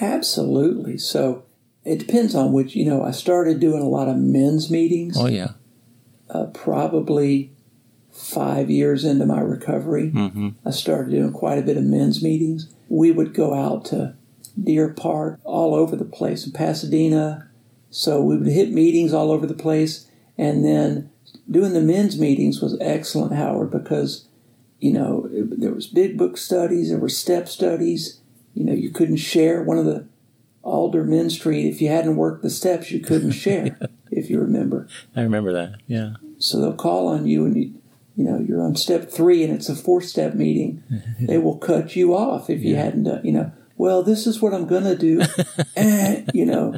[0.00, 0.98] Absolutely.
[0.98, 1.44] So
[1.84, 5.16] it depends on which, you know, I started doing a lot of men's meetings.
[5.18, 5.52] Oh yeah.
[6.30, 7.52] Uh, probably
[8.28, 10.50] five years into my recovery, mm-hmm.
[10.66, 12.72] I started doing quite a bit of men's meetings.
[12.88, 14.14] We would go out to
[14.62, 17.48] Deer Park, all over the place in Pasadena.
[17.90, 20.10] So we would hit meetings all over the place.
[20.36, 21.10] And then
[21.50, 24.28] doing the men's meetings was excellent, Howard, because,
[24.78, 28.20] you know, it, there was big book studies, there were step studies.
[28.54, 30.06] You know, you couldn't share one of the
[30.62, 31.68] Alder Men's Street.
[31.68, 33.78] If you hadn't worked the steps, you couldn't share,
[34.10, 34.88] if you remember.
[35.14, 36.14] I remember that, yeah.
[36.38, 37.74] So they'll call on you and you,
[38.18, 40.82] you know, you're on step three and it's a four step meeting,
[41.20, 42.82] they will cut you off if you yeah.
[42.82, 45.22] hadn't done, you know, well, this is what I'm going to do.
[45.76, 46.74] and, you know,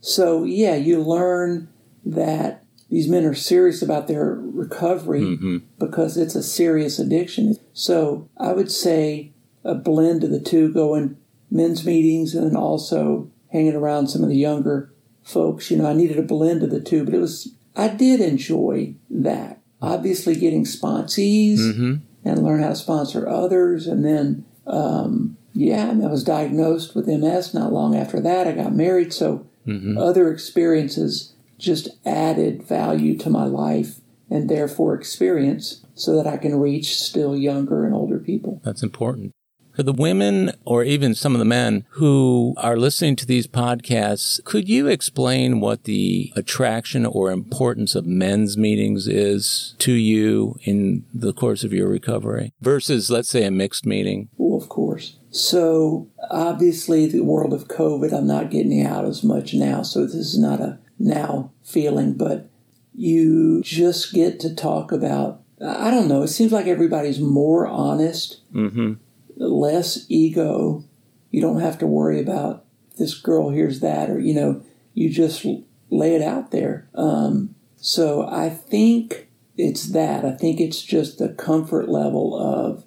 [0.00, 1.68] so yeah, you learn
[2.04, 5.58] that these men are serious about their recovery mm-hmm.
[5.78, 7.56] because it's a serious addiction.
[7.72, 9.32] So I would say
[9.64, 11.16] a blend of the two going
[11.48, 14.92] men's meetings and also hanging around some of the younger
[15.22, 15.70] folks.
[15.70, 18.96] You know, I needed a blend of the two, but it was, I did enjoy
[19.08, 21.94] that obviously getting sponsees mm-hmm.
[22.24, 23.86] and learn how to sponsor others.
[23.86, 28.46] And then, um, yeah, I, was diagnosed with MS not long after that.
[28.46, 29.12] I got married.
[29.12, 29.98] So mm-hmm.
[29.98, 36.58] other experiences just added value to my life and therefore experience so that I can
[36.58, 38.60] reach still younger and older people.
[38.64, 39.32] That's important.
[39.74, 44.42] For the women or even some of the men who are listening to these podcasts,
[44.44, 51.06] could you explain what the attraction or importance of men's meetings is to you in
[51.14, 54.28] the course of your recovery versus, let's say, a mixed meeting?
[54.36, 55.16] Well, of course.
[55.30, 60.14] So, obviously, the world of COVID, I'm not getting out as much now, so this
[60.14, 62.50] is not a now feeling, but
[62.94, 66.22] you just get to talk about I don't know.
[66.22, 68.40] It seems like everybody's more honest.
[68.52, 68.94] Mm-hmm
[69.36, 70.84] less ego.
[71.30, 72.64] You don't have to worry about
[72.98, 74.62] this girl hears that, or you know,
[74.94, 75.46] you just
[75.90, 76.88] lay it out there.
[76.94, 80.24] Um, so I think it's that.
[80.24, 82.84] I think it's just the comfort level of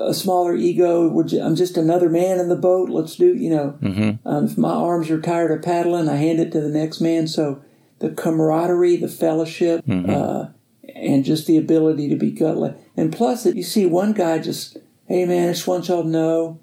[0.00, 1.08] a smaller ego.
[1.18, 2.88] I'm just another man in the boat.
[2.88, 4.28] Let's do, you know, mm-hmm.
[4.28, 7.26] um, if my arms are tired of paddling, I hand it to the next man.
[7.26, 7.62] So
[7.98, 10.10] the camaraderie, the fellowship, mm-hmm.
[10.10, 10.48] uh,
[10.94, 12.76] and just the ability to be gutless.
[12.96, 16.60] And plus, you see one guy just hey man, I just want y'all to know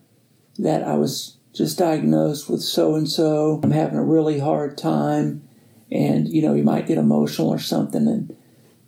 [0.60, 3.60] that I was just diagnosed with so and so.
[3.64, 5.48] I'm having a really hard time.
[5.92, 8.08] And, you know, you might get emotional or something.
[8.08, 8.36] And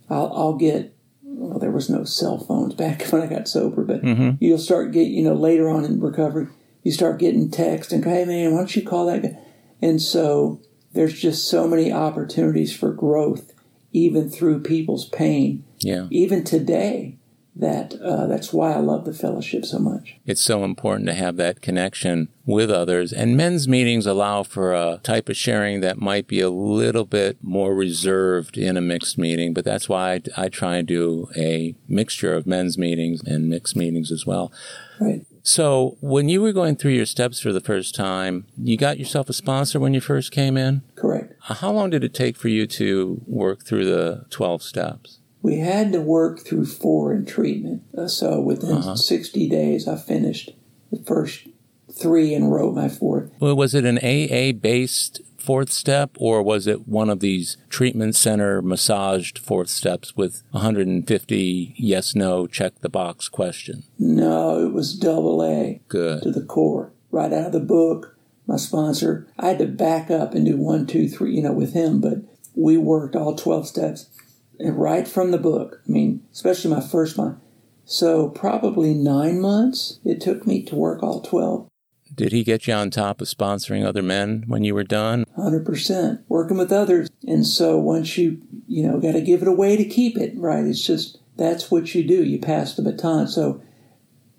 [0.10, 4.02] I'll, I'll get well, there was no cell phones back when I got sober, but
[4.02, 4.32] mm-hmm.
[4.40, 6.48] you'll start get you know later on in recovery,
[6.84, 9.38] you start getting text and hey man, why don't you call that guy?
[9.82, 10.62] And so
[10.94, 13.52] there's just so many opportunities for growth,
[13.92, 16.08] even through people's pain, Yeah.
[16.10, 17.18] even today.
[17.58, 20.16] That uh, that's why I love the fellowship so much.
[20.26, 23.14] It's so important to have that connection with others.
[23.14, 27.38] And men's meetings allow for a type of sharing that might be a little bit
[27.42, 29.54] more reserved in a mixed meeting.
[29.54, 33.76] But that's why I, I try and do a mixture of men's meetings and mixed
[33.76, 34.52] meetings as well.
[35.00, 35.26] Right.
[35.42, 39.30] So when you were going through your steps for the first time, you got yourself
[39.30, 40.82] a sponsor when you first came in?
[40.96, 41.36] Correct.
[41.40, 45.20] How long did it take for you to work through the 12 steps?
[45.46, 47.84] We had to work through four in treatment.
[47.96, 50.50] Uh, so within 60 days, I finished
[50.92, 51.48] the first
[51.94, 53.30] three and wrote my fourth.
[53.40, 58.16] Well, was it an AA based fourth step or was it one of these treatment
[58.16, 63.84] center massaged fourth steps with 150 yes no check the box question?
[64.00, 66.24] No, it was double A Good.
[66.24, 68.18] to the core, right out of the book.
[68.48, 71.74] My sponsor, I had to back up and do one, two, three, you know, with
[71.74, 72.24] him, but
[72.56, 74.10] we worked all 12 steps
[74.60, 75.82] right from the book.
[75.88, 77.40] I mean, especially my first one.
[77.86, 81.68] So probably nine months it took me to work all 12.
[82.14, 85.26] Did he get you on top of sponsoring other men when you were done?
[85.36, 87.10] hundred percent working with others.
[87.28, 90.64] And so once you you know got to give it away to keep it right.
[90.64, 92.24] It's just that's what you do.
[92.24, 93.28] You pass the baton.
[93.28, 93.62] So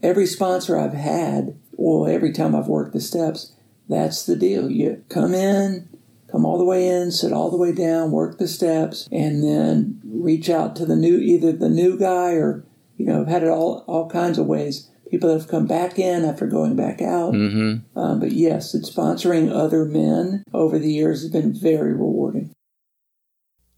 [0.02, 3.52] every sponsor I've had, well, every time I've worked the steps,
[3.88, 4.70] that's the deal.
[4.70, 5.88] You come in,
[6.30, 10.00] come all the way in, sit all the way down, work the steps, and then
[10.04, 12.64] reach out to the new either the new guy or
[12.96, 14.90] you know I've had it all all kinds of ways.
[15.10, 17.32] People that have come back in after going back out.
[17.32, 17.96] Mm-hmm.
[17.96, 22.52] Um, but yes, it's sponsoring other men over the years has been very rewarding.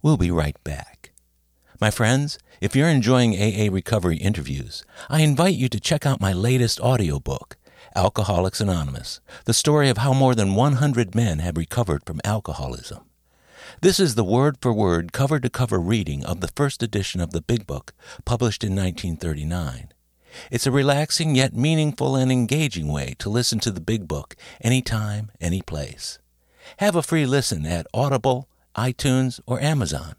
[0.01, 1.13] We'll be right back.
[1.81, 6.33] My friends, if you're enjoying AA recovery interviews, I invite you to check out my
[6.33, 7.57] latest audiobook,
[7.97, 13.01] Alcoholics Anonymous, the story of how more than 100 men have recovered from alcoholism.
[13.81, 17.31] This is the word for word, cover to cover reading of the first edition of
[17.33, 17.93] the Big Book,
[18.25, 19.89] published in 1939.
[20.51, 25.31] It's a relaxing yet meaningful and engaging way to listen to the Big Book anytime,
[25.41, 26.19] any place.
[26.79, 30.15] Have a free listen at Audible, iTunes, or Amazon.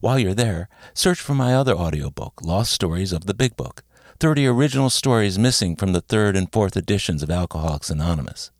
[0.00, 3.82] While you're there, search for my other audiobook, Lost Stories of the Big Book
[4.22, 8.52] 30 original stories missing from the third and fourth editions of Alcoholics Anonymous.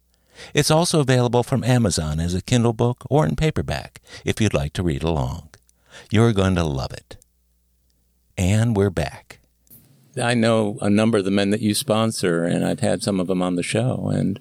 [0.55, 4.73] It's also available from Amazon as a Kindle book or in paperback if you'd like
[4.73, 5.51] to read along.
[6.11, 7.17] You're going to love it.
[8.37, 9.39] And we're back.
[10.21, 13.29] I know a number of the men that you sponsor, and I've had some of
[13.29, 14.41] them on the show, and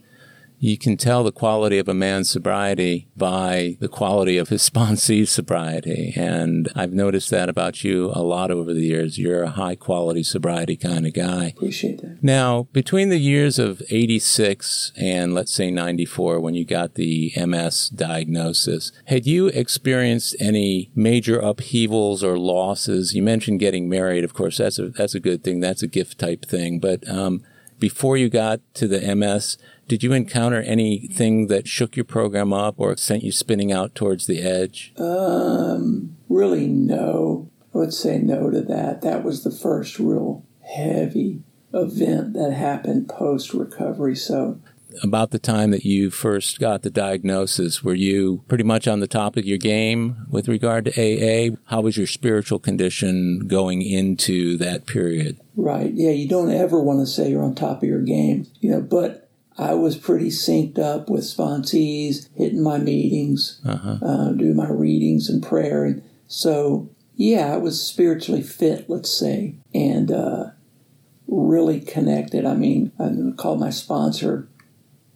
[0.64, 5.32] you can tell the quality of a man's sobriety by the quality of his sponsee's
[5.32, 6.14] sobriety.
[6.16, 9.18] And I've noticed that about you a lot over the years.
[9.18, 11.48] You're a high quality sobriety kind of guy.
[11.48, 12.20] Appreciate that.
[12.22, 17.90] Now, between the years of 86 and let's say 94, when you got the MS
[17.90, 23.16] diagnosis, had you experienced any major upheavals or losses?
[23.16, 24.24] You mentioned getting married.
[24.24, 25.60] Of course, that's a, that's a good thing.
[25.60, 26.80] That's a gift type thing.
[26.80, 27.42] But, um,
[27.82, 29.58] before you got to the MS,
[29.92, 34.26] did you encounter anything that shook your program up or sent you spinning out towards
[34.26, 34.94] the edge?
[34.98, 37.52] Um, really, no.
[37.76, 39.02] I would say no to that.
[39.02, 44.16] That was the first real heavy event that happened post recovery.
[44.16, 44.62] So
[45.04, 49.08] about the time that you first got the diagnosis, were you pretty much on the
[49.08, 51.58] top of your game with regard to AA?
[51.66, 55.38] How was your spiritual condition going into that period?
[55.58, 55.92] Right.
[55.94, 58.82] Yeah, you don't ever want to say you're on top of your game, you know,
[58.82, 59.21] but
[59.62, 63.98] I was pretty synced up with sponsees, hitting my meetings, Uh-huh.
[64.02, 65.86] uh, doing my readings and prayer.
[65.86, 70.52] And so, yeah, I was spiritually fit, let's say, and uh,
[71.28, 72.46] really connected.
[72.46, 74.48] I mean, I called my sponsor.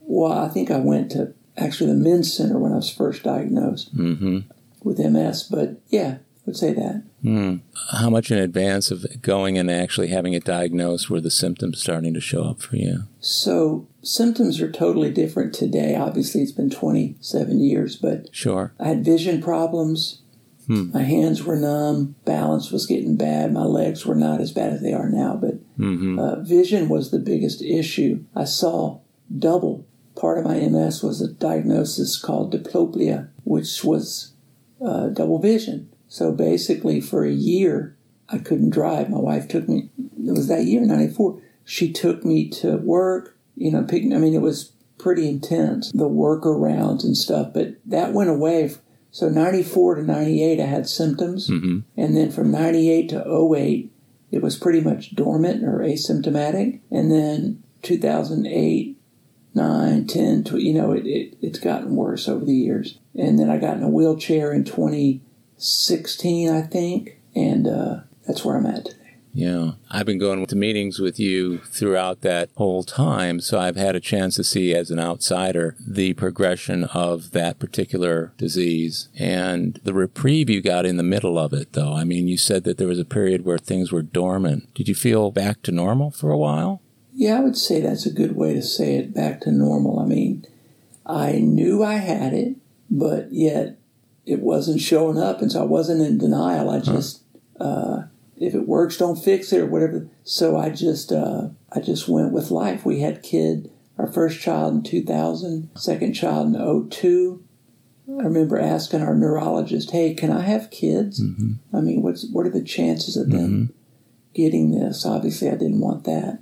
[0.01, 3.95] Well, I think I went to actually the men's center when I was first diagnosed
[3.97, 4.39] Mm-hmm.
[4.84, 7.03] with MS, but yeah, would say that.
[7.23, 7.55] Hmm.
[7.91, 12.13] How much in advance of going and actually having it diagnosed were the symptoms starting
[12.13, 13.04] to show up for you?
[13.19, 15.96] So symptoms are totally different today.
[15.96, 18.73] Obviously, it's been 27 years, but Sure.
[18.79, 20.21] I had vision problems.
[20.67, 20.91] Hmm.
[20.91, 22.15] My hands were numb.
[22.25, 23.54] Balance was getting bad.
[23.54, 26.17] My legs were not as bad as they are now, but Mm-hmm.
[26.17, 28.23] uh, vision was the biggest issue.
[28.33, 29.00] I saw
[29.37, 29.85] double.
[30.15, 34.31] Part of my MS was a diagnosis called diplopia, which was
[34.79, 35.89] uh, double vision.
[36.08, 37.95] So basically, for a year,
[38.29, 39.10] I couldn't drive.
[39.10, 39.89] My wife took me.
[39.97, 41.41] It was that year, '94.
[41.63, 43.37] She took me to work.
[43.56, 45.91] You know, pick, I mean, it was pretty intense.
[45.91, 48.73] The workarounds and stuff, but that went away.
[49.12, 51.79] So '94 to '98, I had symptoms, Mm-hmm.
[51.95, 53.23] and then from '98 to
[53.56, 53.91] '08,
[54.31, 56.81] it was pretty much dormant or asymptomatic.
[56.91, 58.97] And then 2008,
[59.53, 62.99] 9, 10, 12, you know, it, it, it's gotten worse over the years.
[63.17, 64.65] And then I got in a wheelchair in
[65.58, 68.99] 2016, I think, and uh, that's where I'm at today.
[69.33, 69.71] Yeah.
[69.91, 73.41] I've been going to meetings with you throughout that whole time.
[73.41, 78.31] So I've had a chance to see as an outsider the progression of that particular
[78.37, 81.93] disease and the reprieve you got in the middle of it, though.
[81.93, 84.73] I mean, you said that there was a period where things were dormant.
[84.73, 86.81] Did you feel back to normal for a while?
[87.13, 89.99] Yeah, I would say that's a good way to say it back to normal.
[89.99, 90.45] I mean,
[91.06, 92.56] I knew I had it,
[92.89, 93.77] but yet
[94.26, 95.42] it wasn't showing up.
[95.42, 96.69] And so I wasn't in denial.
[96.69, 97.23] I just,
[97.60, 98.04] uh,
[98.38, 100.08] if it works, don't fix it or whatever.
[100.23, 102.86] So I just uh, I just went with life.
[102.86, 107.44] We had kid our first child in 2000, second child in 02.
[108.08, 111.23] I remember asking our neurologist, "Hey, can I have kids?
[111.23, 111.76] Mm-hmm.
[111.76, 113.73] I mean, what's what are the chances of them mm-hmm.
[114.34, 116.40] getting this?" Obviously, I didn't want that,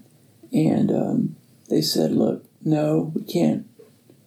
[0.52, 1.36] and um,
[1.70, 3.66] they said, "Look, no, we can't.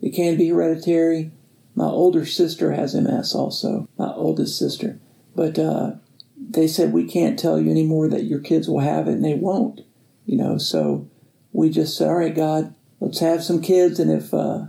[0.01, 1.33] It can't be hereditary."
[1.77, 4.99] My older sister has MS, also my oldest sister,
[5.37, 5.93] but uh,
[6.37, 9.35] they said we can't tell you anymore that your kids will have it and they
[9.35, 9.83] won't
[10.27, 10.59] you know.
[10.59, 11.09] So
[11.53, 14.67] we just said all right god let's have some kids and if uh,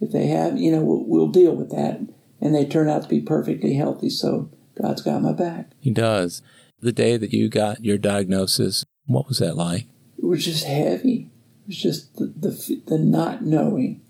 [0.00, 2.00] if they have you know we'll, we'll deal with that.
[2.38, 4.50] And they turn out to be perfectly healthy so
[4.80, 5.70] god's got my back.
[5.80, 6.42] He does.
[6.80, 9.86] The day that you got your diagnosis what was that like?
[10.18, 11.30] It was just heavy.
[11.62, 14.02] It was just the the, the not knowing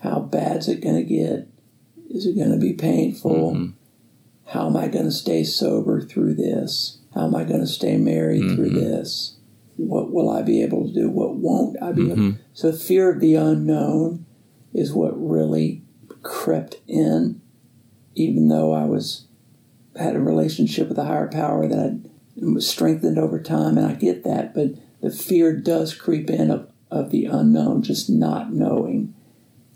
[0.00, 1.48] how bad's it going to get
[2.10, 3.78] is it going to be painful mm-hmm
[4.48, 6.98] how am I going to stay sober through this?
[7.14, 8.56] How am I going to stay married mm-hmm.
[8.56, 9.36] through this?
[9.76, 11.10] What will I be able to do?
[11.10, 12.26] What won't I be mm-hmm.
[12.28, 14.24] able So fear of the unknown
[14.72, 15.82] is what really
[16.22, 17.42] crept in,
[18.14, 19.26] even though I was
[19.96, 23.94] had a relationship with a higher power that I was strengthened over time, and I
[23.94, 24.70] get that, but
[25.02, 29.14] the fear does creep in of, of the unknown, just not knowing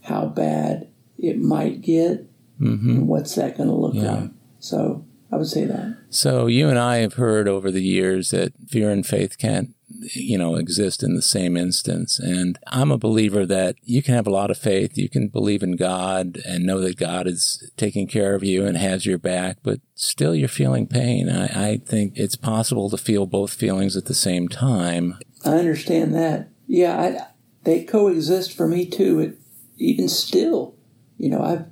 [0.02, 0.88] how bad
[1.18, 2.28] it might get
[2.60, 2.90] mm-hmm.
[2.90, 4.12] and what's that going to look yeah.
[4.12, 4.30] like.
[4.58, 5.96] So I would say that.
[6.10, 9.74] So you and I have heard over the years that fear and faith can't
[10.14, 14.26] you know exist in the same instance and i'm a believer that you can have
[14.26, 18.06] a lot of faith you can believe in god and know that god is taking
[18.06, 22.14] care of you and has your back but still you're feeling pain i, I think
[22.16, 27.26] it's possible to feel both feelings at the same time i understand that yeah I,
[27.64, 29.41] they coexist for me too it,
[29.82, 30.74] even still
[31.18, 31.66] you know i've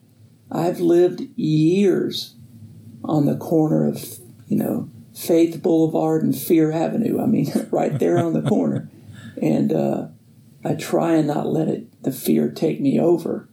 [0.51, 2.35] i've lived years
[3.05, 7.21] on the corner of, you know, Faith Boulevard and Fear Avenue.
[7.21, 8.89] I mean, right there on the corner.
[9.41, 10.09] And uh,
[10.65, 13.49] I try and not let it, the fear take me over.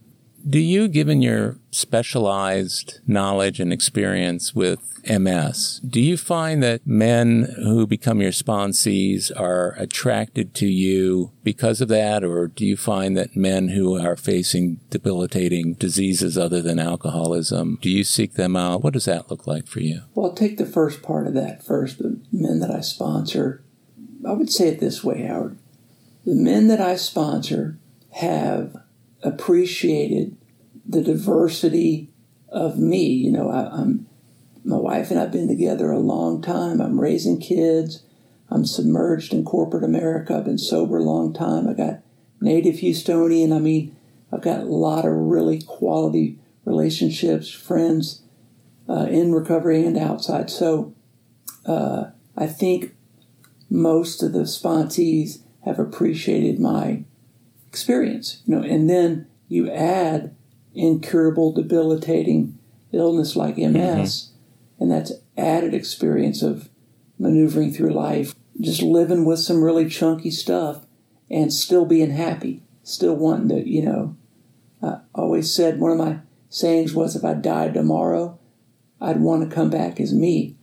[0.48, 5.80] Do you, given your specialized knowledge and experience with MS.
[5.88, 11.88] Do you find that men who become your sponsees are attracted to you because of
[11.88, 17.78] that, or do you find that men who are facing debilitating diseases other than alcoholism,
[17.80, 18.82] do you seek them out?
[18.82, 20.02] What does that look like for you?
[20.14, 21.98] Well, I'll take the first part of that first.
[21.98, 23.62] The men that I sponsor,
[24.26, 25.58] I would say it this way, Howard.
[26.24, 27.78] The men that I sponsor
[28.12, 28.76] have
[29.22, 30.36] appreciated
[30.86, 32.10] the diversity
[32.48, 33.06] of me.
[33.06, 34.06] You know, I, am
[34.64, 36.80] my wife and I've been together a long time.
[36.80, 38.02] I'm raising kids.
[38.50, 40.36] I'm submerged in corporate America.
[40.36, 41.68] I've been sober a long time.
[41.68, 42.00] I got
[42.40, 43.54] native Houstonian.
[43.54, 43.96] I mean,
[44.32, 48.22] I've got a lot of really quality relationships, friends
[48.88, 50.50] uh, in recovery and outside.
[50.50, 50.94] So
[51.66, 52.94] uh, I think
[53.70, 57.04] most of the sponsees have appreciated my
[57.68, 58.42] experience.
[58.46, 60.34] You know, and then you add
[60.74, 62.58] incurable, debilitating
[62.92, 63.72] illness like MS.
[63.72, 64.38] Mm-hmm
[64.78, 66.68] and that's added experience of
[67.18, 70.86] maneuvering through life, just living with some really chunky stuff
[71.30, 74.16] and still being happy, still wanting to, you know.
[74.82, 78.38] I always said one of my sayings was if I died tomorrow,
[79.00, 80.56] I'd want to come back as me.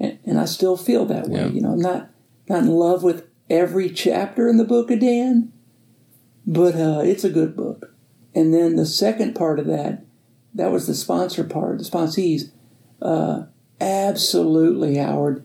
[0.00, 1.40] And, and I still feel that way.
[1.40, 1.48] Yeah.
[1.48, 2.10] You know, I'm not,
[2.48, 5.52] not in love with every chapter in the book of Dan,
[6.46, 7.94] but uh, it's a good book.
[8.34, 10.04] And then the second part of that,
[10.54, 12.50] that was the sponsor part, the sponsees
[13.02, 13.44] uh,
[13.80, 15.44] absolutely, Howard.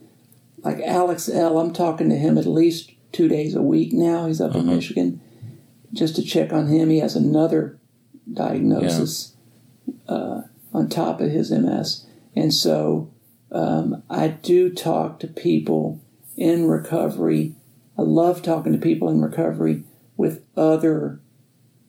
[0.64, 4.26] Like Alex L., I'm talking to him at least two days a week now.
[4.26, 4.60] He's up uh-huh.
[4.60, 5.22] in Michigan
[5.93, 6.89] just to check on him.
[6.89, 7.80] He has another
[8.32, 9.36] diagnosis
[9.86, 10.16] yeah.
[10.16, 10.41] uh,
[10.74, 12.06] on top of his MS.
[12.36, 13.14] And so
[13.52, 16.02] um, I do talk to people
[16.36, 17.56] in recovery.
[17.98, 19.84] I love talking to people in recovery
[20.18, 21.20] with other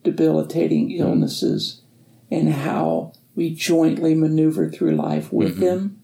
[0.02, 0.98] debilitating mm.
[0.98, 1.82] illnesses
[2.30, 5.64] and how we jointly maneuver through life with mm-hmm.
[5.64, 6.02] them,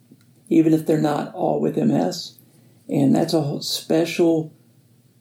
[0.49, 2.39] even if they're not all with MS.
[2.89, 4.53] And that's a special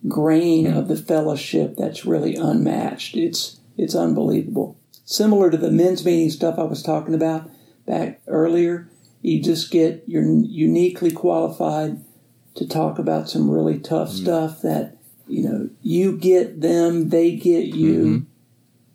[0.08, 3.16] grain of the fellowship that's really unmatched.
[3.16, 4.78] It's it's unbelievable.
[5.06, 7.50] Similar to the men's meeting stuff I was talking about
[7.86, 8.90] back earlier,
[9.22, 12.04] you just get you're uniquely qualified
[12.56, 14.24] to talk about some really tough mm-hmm.
[14.24, 14.98] stuff that
[15.28, 18.00] you know you get them, they get you.
[18.00, 18.26] Mm-hmm.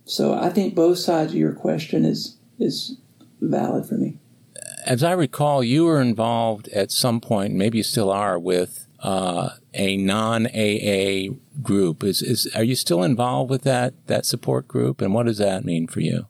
[0.04, 2.96] So I think both sides of your question is is
[3.40, 4.18] valid for me.
[4.84, 9.50] As I recall, you were involved at some point, maybe you still are, with uh,
[9.74, 12.04] a non AA group.
[12.04, 15.64] Is is are you still involved with that that support group, and what does that
[15.64, 16.26] mean for you?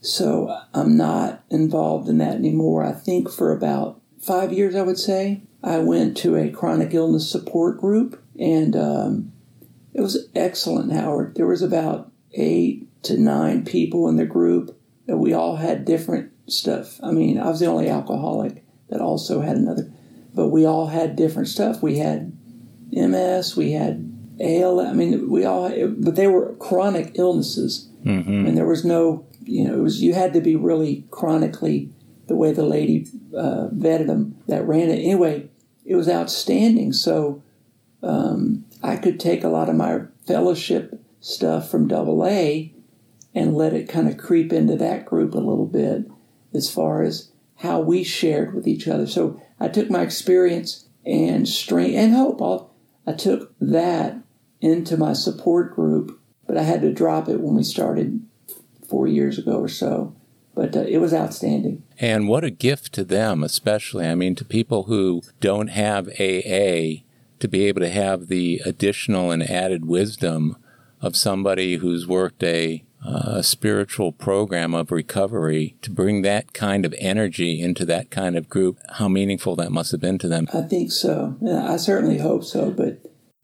[0.00, 2.84] So I'm not involved in that anymore.
[2.84, 7.30] I think for about five years, I would say, I went to a chronic illness
[7.30, 9.32] support group, and um,
[9.94, 11.34] it was excellent, Howard.
[11.34, 14.78] There was about eight to nine people in the group,
[15.08, 17.00] and we all had different stuff.
[17.02, 19.90] I mean, I was the only alcoholic that also had another,
[20.34, 21.82] but we all had different stuff.
[21.82, 22.36] We had
[22.92, 24.80] MS, we had AL.
[24.80, 28.46] I mean, we all, but they were chronic illnesses, mm-hmm.
[28.46, 31.90] and there was no, you know, it was you had to be really chronically
[32.26, 33.06] the way the lady
[33.36, 34.98] uh, vetted them that ran it.
[34.98, 35.48] Anyway,
[35.84, 36.92] it was outstanding.
[36.92, 37.42] So
[38.06, 42.72] um, I could take a lot of my fellowship stuff from Double A
[43.34, 46.06] and let it kind of creep into that group a little bit
[46.54, 49.06] as far as how we shared with each other.
[49.06, 52.40] So I took my experience and strength and hope.
[52.40, 52.74] I'll,
[53.06, 54.18] I took that
[54.60, 58.24] into my support group, but I had to drop it when we started
[58.88, 60.14] four years ago or so.
[60.54, 61.82] But uh, it was outstanding.
[61.98, 64.06] And what a gift to them, especially.
[64.06, 67.02] I mean, to people who don't have AA,
[67.40, 70.56] to be able to have the additional and added wisdom
[71.00, 76.92] of somebody who's worked a a spiritual program of recovery to bring that kind of
[76.98, 80.48] energy into that kind of group, how meaningful that must have been to them.
[80.52, 81.36] I think so.
[81.48, 82.98] I certainly hope so, but.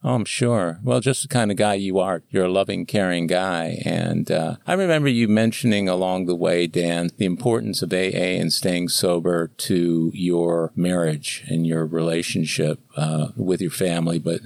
[0.05, 0.81] Oh, I'm sure.
[0.83, 2.23] Well, just the kind of guy you are.
[2.31, 3.81] You're a loving, caring guy.
[3.85, 8.53] And uh, I remember you mentioning along the way, Dan, the importance of AA and
[8.53, 14.41] staying sober to your marriage and your relationship uh, with your family, but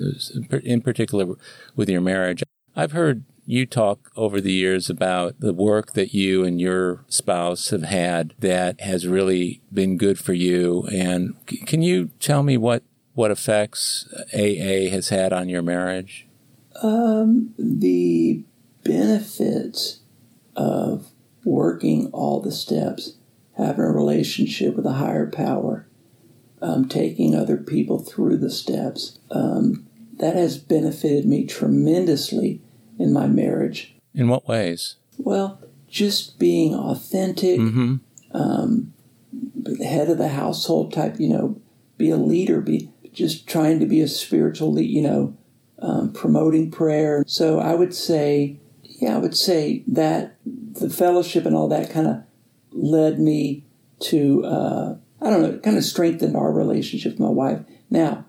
[0.63, 1.27] in particular
[1.75, 2.43] with your marriage.
[2.75, 7.71] I've heard you talk over the years about the work that you and your spouse
[7.71, 10.87] have had that has really been good for you.
[10.93, 11.35] And
[11.65, 12.83] can you tell me what,
[13.17, 16.29] what effects AA has had on your marriage?
[16.83, 18.45] Um, the
[18.85, 20.01] benefits
[20.55, 21.09] of
[21.43, 23.15] working all the steps,
[23.57, 25.89] having a relationship with a higher power,
[26.61, 29.87] um, taking other people through the steps, um,
[30.19, 32.61] that has benefited me tremendously
[32.99, 33.97] in my marriage.
[34.15, 34.97] In what ways?
[35.17, 35.59] Well,
[35.89, 37.97] just being authentic, mm-hmm.
[38.37, 38.93] um,
[39.83, 41.59] head of the household type, you know,
[41.97, 45.37] be a leader, be just trying to be a spiritual lead, you know,
[45.81, 47.25] um, promoting prayer.
[47.27, 52.07] So I would say, yeah, I would say that the fellowship and all that kind
[52.07, 52.23] of
[52.71, 53.65] led me
[54.01, 57.61] to, uh, I don't know, kind of strengthened our relationship with my wife.
[57.91, 58.27] Now,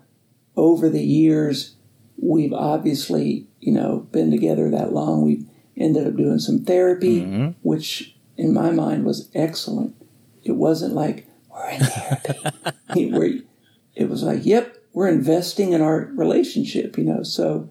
[0.56, 1.76] over the years,
[2.16, 5.24] we've obviously you know, been together that long.
[5.24, 7.50] We ended up doing some therapy, mm-hmm.
[7.62, 9.94] which in my mind was excellent.
[10.42, 13.44] It wasn't like we're in therapy.
[13.94, 17.22] it was like, yep, we're investing in our relationship, you know.
[17.22, 17.70] So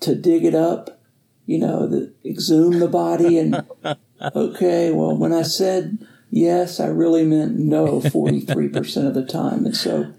[0.00, 1.00] to dig it up,
[1.46, 3.64] you know, the, exhume the body and
[4.34, 9.64] okay, well, when I said yes, I really meant no 43% of the time.
[9.64, 10.12] And so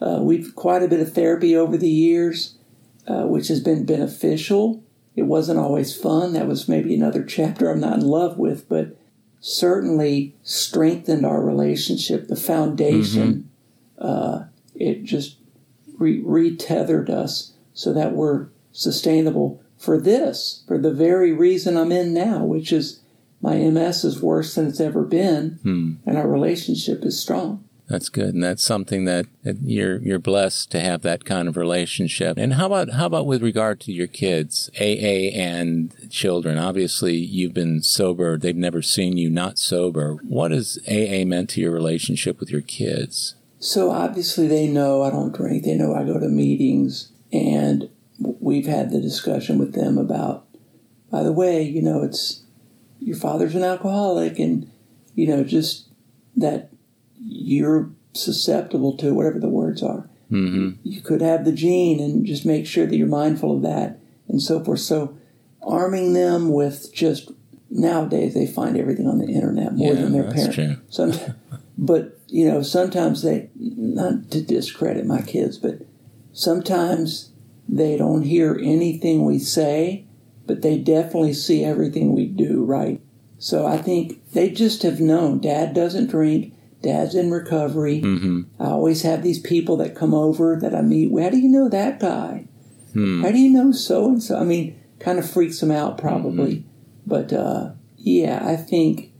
[0.00, 2.54] uh, we've quite a bit of therapy over the years.
[3.08, 4.84] Uh, which has been beneficial.
[5.16, 6.34] It wasn't always fun.
[6.34, 8.98] That was maybe another chapter I'm not in love with, but
[9.40, 12.28] certainly strengthened our relationship.
[12.28, 13.48] The foundation,
[13.98, 14.06] mm-hmm.
[14.06, 14.44] uh,
[14.74, 15.37] it just
[15.98, 22.12] re- retethered us so that we're sustainable for this, for the very reason I'm in
[22.12, 23.00] now, which is
[23.40, 25.92] my MS is worse than it's ever been, hmm.
[26.04, 27.64] and our relationship is strong.
[27.88, 31.56] That's good, and that's something that, that, you're you're blessed to have that kind of
[31.56, 32.36] relationship.
[32.36, 36.58] And how about how about with regard to your kids, AA and children?
[36.58, 40.16] Obviously, you've been sober; they've never seen you not sober.
[40.16, 43.36] What has AA meant to your relationship with your kids?
[43.58, 45.64] So obviously, they know I don't drink.
[45.64, 47.88] They know I go to meetings, and
[48.18, 50.46] we've had the discussion with them about.
[51.10, 52.42] By the way, you know, it's
[53.00, 54.70] your father's an alcoholic, and
[55.14, 55.88] you know, just
[56.36, 56.70] that
[57.20, 60.08] you're susceptible to whatever the words are.
[60.30, 60.80] Mm-hmm.
[60.82, 63.98] You could have the gene and just make sure that you're mindful of that
[64.28, 64.80] and so forth.
[64.80, 65.16] So,
[65.62, 67.32] arming them with just
[67.70, 70.54] nowadays they find everything on the internet more yeah, than their parents.
[70.54, 70.76] True.
[70.90, 71.12] So,
[71.78, 75.82] but you know, sometimes they not to discredit my kids, but
[76.32, 77.30] sometimes
[77.68, 80.04] they don't hear anything we say,
[80.46, 83.00] but they definitely see everything we do, right?
[83.38, 86.52] So I think they just have known dad doesn't drink,
[86.82, 88.00] dad's in recovery.
[88.00, 88.42] Mm-hmm.
[88.60, 91.10] I always have these people that come over that I meet.
[91.18, 92.48] How do you know that guy?
[92.92, 93.22] Hmm.
[93.22, 94.38] How do you know so and so?
[94.38, 96.56] I mean, kind of freaks them out probably.
[96.56, 96.68] Mm-hmm.
[97.06, 99.12] But uh, yeah, I think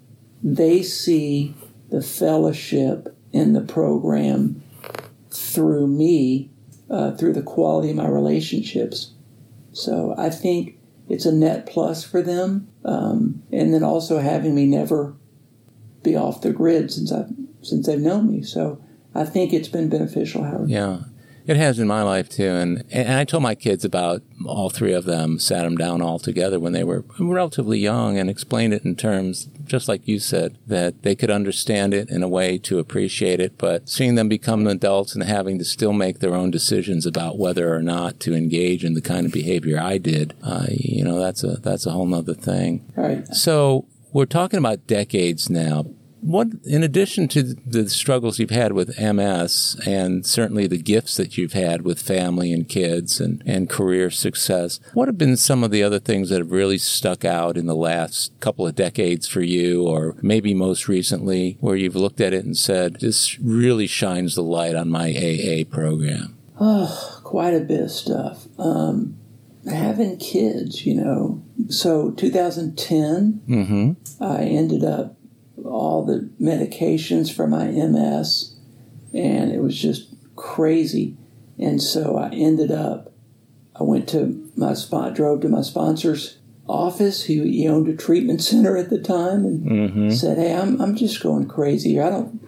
[0.42, 1.54] they see
[1.90, 4.62] the fellowship in the program
[5.30, 6.50] through me,
[6.90, 9.12] uh, through the quality of my relationships.
[9.72, 10.78] So I think
[11.08, 12.68] it's a net plus for them.
[12.84, 15.14] Um, and then also having me never
[16.02, 17.26] be off the grid since I
[17.62, 18.42] since they've known me.
[18.42, 18.80] So
[19.14, 20.70] I think it's been beneficial, Howard.
[20.70, 21.00] Yeah.
[21.48, 24.92] It has in my life too, and and I told my kids about all three
[24.92, 25.38] of them.
[25.38, 29.48] Sat them down all together when they were relatively young, and explained it in terms
[29.64, 33.56] just like you said that they could understand it in a way to appreciate it.
[33.56, 37.74] But seeing them become adults and having to still make their own decisions about whether
[37.74, 41.42] or not to engage in the kind of behavior I did, uh, you know, that's
[41.42, 42.84] a that's a whole nother thing.
[42.94, 43.26] Right.
[43.28, 45.86] So we're talking about decades now.
[46.20, 51.38] What, in addition to the struggles you've had with MS and certainly the gifts that
[51.38, 55.70] you've had with family and kids and, and career success, what have been some of
[55.70, 59.42] the other things that have really stuck out in the last couple of decades for
[59.42, 64.34] you, or maybe most recently, where you've looked at it and said, this really shines
[64.34, 66.36] the light on my AA program?
[66.60, 68.46] Oh, quite a bit of stuff.
[68.58, 69.16] Um,
[69.70, 71.42] having kids, you know.
[71.68, 74.22] So 2010, Mm-hmm.
[74.22, 75.17] I ended up
[75.68, 78.54] all the medications for my MS,
[79.14, 81.16] and it was just crazy.
[81.58, 83.12] And so I ended up,
[83.78, 86.38] I went to my spot, drove to my sponsor's
[86.68, 87.24] office.
[87.24, 90.10] He, he owned a treatment center at the time, and Mm-hmm.
[90.10, 92.02] said, "Hey, I'm I'm just going crazy here.
[92.04, 92.40] I don't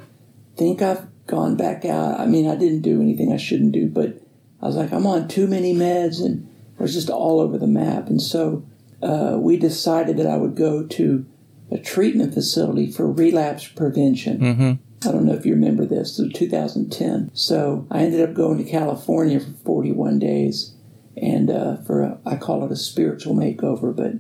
[0.57, 2.19] think I've gone back out.
[2.21, 4.21] I mean, I didn't do anything I shouldn't do, but
[4.61, 6.47] I was like, I'm on too many meds, and
[6.79, 8.09] I was just all over the map.
[8.09, 8.65] And so
[9.03, 11.25] uh, we decided that I would go to
[11.71, 14.39] a treatment facility for relapse prevention.
[14.41, 15.09] Mm-hmm.
[15.09, 16.19] I don't know if you remember this.
[16.19, 17.31] It was 2010.
[17.33, 20.75] So I ended up going to California for 41 days,
[21.17, 23.95] and uh, for a, I call it a spiritual makeover.
[23.97, 24.15] But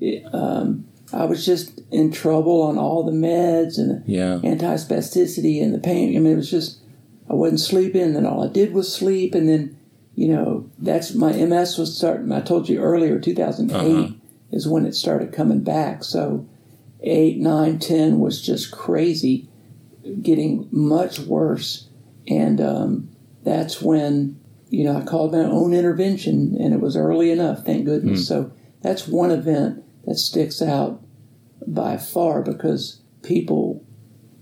[0.00, 4.40] it, um, I was just in trouble on all the meds and Yeah.
[4.42, 6.16] anti-spasticity and the pain.
[6.16, 6.78] I mean, it was just
[7.28, 9.76] I wasn't sleeping, and all I did was sleep, and then
[10.14, 12.32] you know that's my MS was starting.
[12.32, 14.12] I told you earlier, 2008 Uh-huh.
[14.50, 16.04] is when it started coming back.
[16.04, 16.46] So
[17.02, 19.48] eight, nine, ten was just crazy,
[20.20, 21.88] getting much worse,
[22.26, 23.08] and um,
[23.44, 24.38] that's when
[24.68, 28.26] you know I called my own intervention, and it was early enough, thank goodness.
[28.26, 31.02] So that's one event that sticks out
[31.66, 33.84] by far because people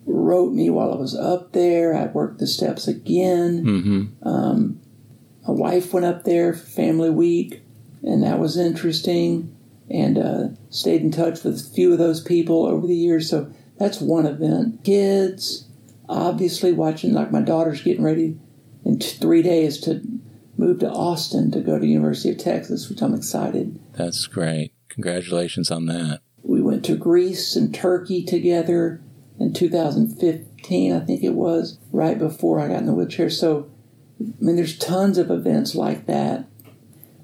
[0.06, 1.94] wrote me while I was up there.
[1.94, 3.64] I worked the steps again.
[3.64, 4.28] Mm-hmm.
[4.28, 4.80] Um,
[5.46, 7.62] my wife went up there for Family Week,
[8.02, 9.54] and that was interesting.
[9.90, 13.28] And uh, stayed in touch with a few of those people over the years.
[13.28, 14.84] So that's one event.
[14.84, 15.66] Kids,
[16.08, 18.38] obviously, watching like my daughter's getting ready
[18.84, 20.00] in t- three days to
[20.56, 23.80] move to Austin to go to University of Texas, which I'm excited.
[23.94, 24.72] That's great.
[24.90, 26.20] Congratulations on that.
[26.42, 29.02] We went to Greece and Turkey together
[29.38, 33.30] in 2015, I think it was, right before I got in the wheelchair.
[33.30, 33.70] So,
[34.20, 36.46] I mean, there's tons of events like that.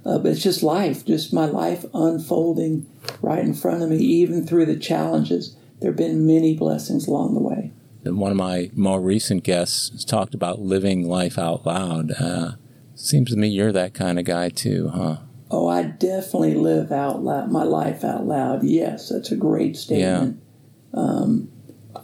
[0.06, 2.86] Uh, but it's just life, just my life unfolding
[3.20, 5.56] right in front of me, even through the challenges.
[5.80, 7.72] There have been many blessings along the way.
[8.04, 12.12] And one of my more recent guests has talked about living life out loud.
[12.12, 12.52] Uh,
[12.94, 15.16] seems to me you're that kind of guy too, huh?
[15.50, 18.62] Oh, I definitely live out loud, my life out loud.
[18.62, 20.40] Yes, that's a great statement.
[20.94, 21.00] Yeah.
[21.00, 21.50] Um,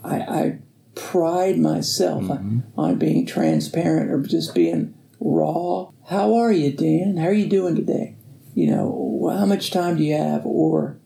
[0.03, 0.59] I, I
[0.97, 2.29] pride myself
[2.77, 5.92] on being transparent or just being raw.
[6.09, 7.17] How are you, Dan?
[7.17, 8.17] How are you doing today?
[8.55, 10.45] You know, how much time do you have?
[10.45, 10.99] Or,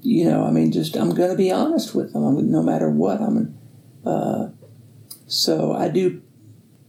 [0.00, 2.24] you know, I mean, just I'm going to be honest with them.
[2.24, 3.56] I'm, no matter what, I'm.
[4.04, 4.48] Uh,
[5.26, 6.22] so I do.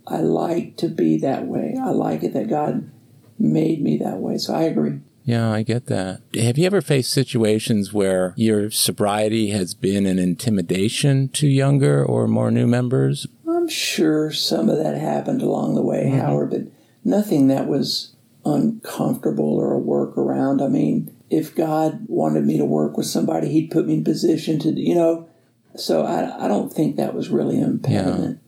[0.07, 1.75] I like to be that way.
[1.79, 2.89] I like it that God
[3.37, 4.37] made me that way.
[4.37, 4.99] So I agree.
[5.23, 6.21] Yeah, I get that.
[6.33, 12.27] Have you ever faced situations where your sobriety has been an intimidation to younger or
[12.27, 13.27] more new members?
[13.47, 16.61] I'm sure some of that happened along the way, Howard, but
[17.03, 20.63] nothing that was uncomfortable or a workaround.
[20.63, 24.59] I mean, if God wanted me to work with somebody, He'd put me in position
[24.59, 25.27] to, you know.
[25.75, 28.39] So I, I don't think that was really an impediment.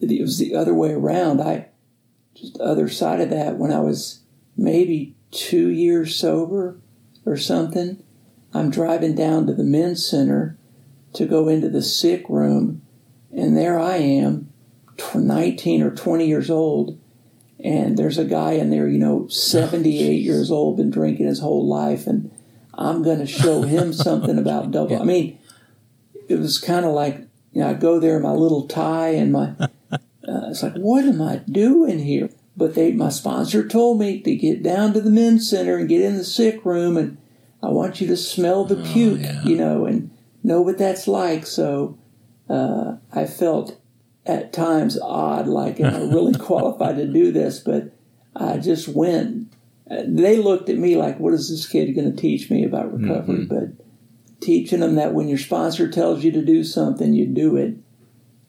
[0.00, 1.40] It was the other way around.
[1.40, 1.68] I
[2.34, 4.20] just the other side of that when I was
[4.56, 6.78] maybe two years sober
[7.24, 8.02] or something.
[8.54, 10.58] I'm driving down to the men's center
[11.14, 12.82] to go into the sick room
[13.34, 14.52] And there I am,
[15.14, 16.98] 19 or 20 years old,
[17.62, 21.66] and there's a guy in there, you know, 78 years old, been drinking his whole
[21.66, 22.30] life, and
[22.74, 25.00] I'm going to show him something about double.
[25.00, 25.38] I mean,
[26.28, 27.18] it was kind of like,
[27.52, 31.04] you know, I go there in my little tie and my, uh, it's like, what
[31.04, 32.30] am I doing here?
[32.56, 36.02] But they, my sponsor told me to get down to the men's center and get
[36.02, 37.16] in the sick room, and
[37.62, 39.42] I want you to smell the Oh, puke, yeah.
[39.44, 40.10] you know, and
[40.42, 41.46] know what that's like.
[41.46, 41.98] So
[42.50, 43.80] uh, I felt
[44.26, 47.60] at times odd, like am I really qualified to do this?
[47.60, 47.92] But
[48.34, 49.52] I just went.
[49.88, 53.46] They looked at me like, "What is this kid going to teach me about recovery?"
[53.46, 53.54] Mm-hmm.
[53.54, 53.84] But
[54.40, 57.76] teaching them that when your sponsor tells you to do something, you do it.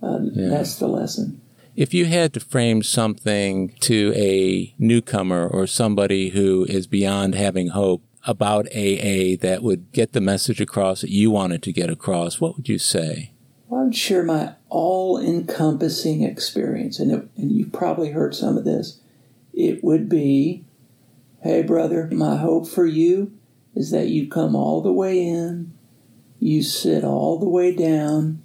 [0.02, 0.50] Uh, Yeah.
[0.50, 1.42] That's the lesson.
[1.76, 7.70] If you had to frame something to a newcomer or somebody who is beyond having
[7.70, 12.40] hope about AA that would get the message across that you wanted to get across,
[12.40, 13.33] what would you say?
[13.76, 19.00] I would share my all-encompassing experience, and, it, and you've probably heard some of this.
[19.54, 20.66] It would be,
[21.42, 23.32] "Hey, brother, my hope for you
[23.76, 25.74] is that you come all the way in,
[26.40, 28.42] you sit all the way down,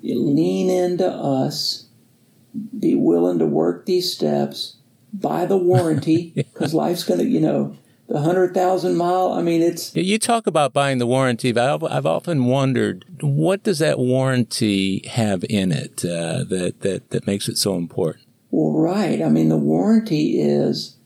[0.00, 1.86] you lean into us,
[2.78, 4.76] be willing to work these steps,
[5.12, 7.76] buy the warranty, because life's going to, you know,
[8.08, 9.32] the hundred thousand mile.
[9.32, 13.62] I mean, it's You talk about buying the warranty, but I've, I've often wondered what
[13.62, 18.26] does that warranty have in it uh, that, that, that makes it so important?
[18.50, 19.20] Well, right.
[19.20, 20.96] I mean, the warranty is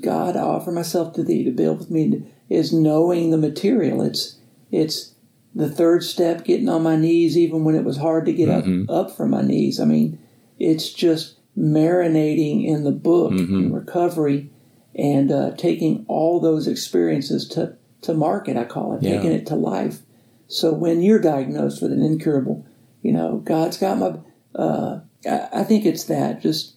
[0.00, 4.02] God, I offer myself to thee to build with me, is knowing the material.
[4.02, 4.38] It's
[4.72, 5.14] it's
[5.54, 8.64] the third step, getting on my knees, even when it was hard to get up,
[8.88, 9.78] up from my knees.
[9.78, 10.18] I mean,
[10.58, 14.50] it's just marinating in the book and recovery
[14.96, 19.16] and uh, taking all those experiences to, to market, I call it, Yeah.
[19.16, 20.00] taking it to life.
[20.48, 22.64] So when you're diagnosed with an incurable,
[23.02, 24.14] you know, God's got my,
[24.54, 26.74] uh, I, I think it's that, just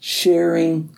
[0.00, 0.90] sharing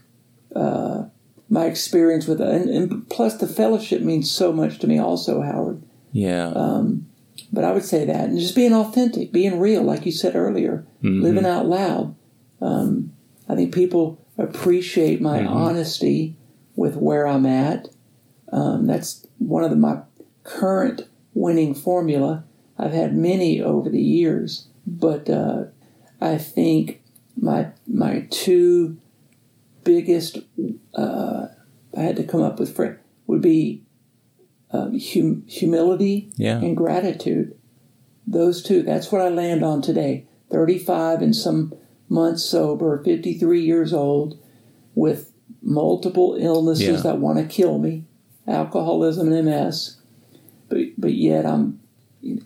[0.54, 1.04] uh,
[1.48, 2.40] my experience with.
[2.40, 5.82] And, and plus, the fellowship means so much to me, also, Howard.
[6.12, 6.52] Yeah.
[7.52, 10.84] But I would say that, and just being authentic, being real, like you said earlier,
[11.02, 12.14] living out loud.
[12.60, 13.12] Um,
[13.48, 16.36] I think people appreciate my honesty
[16.76, 17.88] with where I'm at.
[18.52, 20.00] Um, that's one of the, my
[20.44, 21.02] current
[21.34, 22.44] winning formula.
[22.78, 25.64] I've had many over the years, but uh,
[26.20, 27.02] I think
[27.36, 28.98] my my two
[29.84, 30.38] biggest
[30.94, 31.46] uh,
[31.96, 33.82] I had to come up with for would be
[34.70, 36.58] um, hum- humility Yeah.
[36.58, 37.56] and gratitude.
[38.26, 38.82] Those two.
[38.82, 40.26] That's what I land on today.
[40.50, 41.74] Thirty-five and some
[42.10, 44.38] months sober, fifty-three years old,
[44.94, 45.32] with
[45.62, 46.96] multiple illnesses Yeah.
[47.00, 48.04] that want to kill me,
[48.46, 49.96] alcoholism and MS.
[50.68, 51.80] But but yet I'm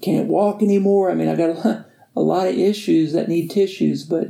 [0.01, 1.11] can't walk anymore.
[1.11, 4.29] I mean, I got a lot, a lot of issues that need tissues, but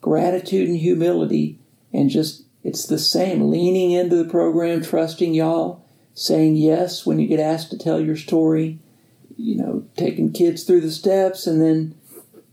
[0.00, 1.58] gratitude and humility
[1.92, 7.26] and just it's the same leaning into the program trusting y'all saying yes when you
[7.26, 8.78] get asked to tell your story
[9.36, 11.94] you know taking kids through the steps and then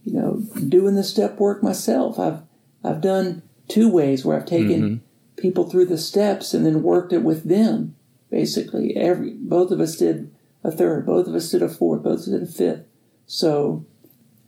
[0.06, 2.20] you know doing the step work myself.
[2.20, 2.41] I've
[2.84, 5.01] i've done two ways where i've taken
[5.38, 7.95] people through the steps and then worked it with them
[8.30, 8.95] basically.
[8.95, 10.34] Every both of us did
[10.64, 12.86] a third both of us did a fourth both of us did a fifth.
[13.26, 13.86] So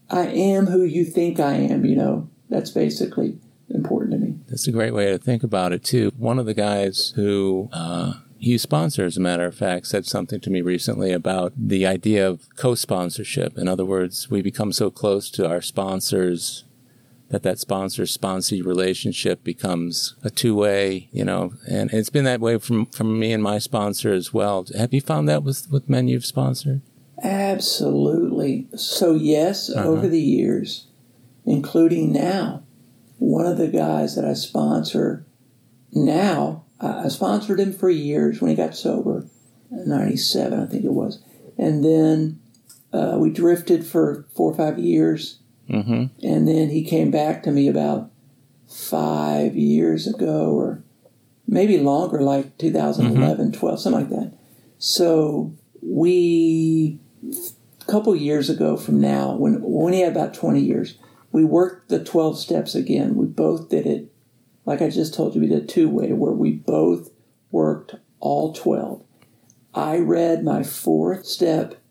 [0.10, 2.30] i am who you think i am you know.
[2.50, 3.40] That's basically
[3.70, 4.36] important to me.
[4.48, 6.12] That's a great way to think about it, too.
[6.18, 10.40] One of the guys who uh, you sponsor, as a matter of fact, said something
[10.42, 13.58] to me recently about the idea of co sponsorship.
[13.58, 16.64] In other words, we become so close to our sponsors
[17.30, 22.40] that that sponsor sponsee relationship becomes a two way, you know, and it's been that
[22.40, 24.66] way from, from me and my sponsor as well.
[24.78, 26.82] Have you found that with, with men you've sponsored?
[27.22, 28.68] Absolutely.
[28.76, 29.88] So, yes, uh-huh.
[29.88, 30.88] over the years,
[31.46, 32.64] including now,
[33.18, 35.26] one of the guys that I sponsor
[35.92, 39.26] now, I I sponsored him for years when he got sober,
[39.72, 41.22] 97, I think it was.
[41.58, 42.40] And then
[42.94, 45.40] uh, we drifted for four or five years.
[45.70, 46.26] Mm-hmm.
[46.26, 48.12] And then he came back to me about
[48.68, 50.84] five years ago, or
[51.48, 54.38] maybe longer, like 2011, 12, something like that.
[54.78, 57.00] So we,
[57.82, 60.98] a couple years ago from now, when when he had about 20 years,
[61.32, 63.16] we worked the 12 steps again.
[63.16, 64.12] We both did it,
[64.68, 67.10] like I just told you, we did two way where we both
[67.52, 69.04] worked all 12.
[69.74, 71.82] I read my fourth step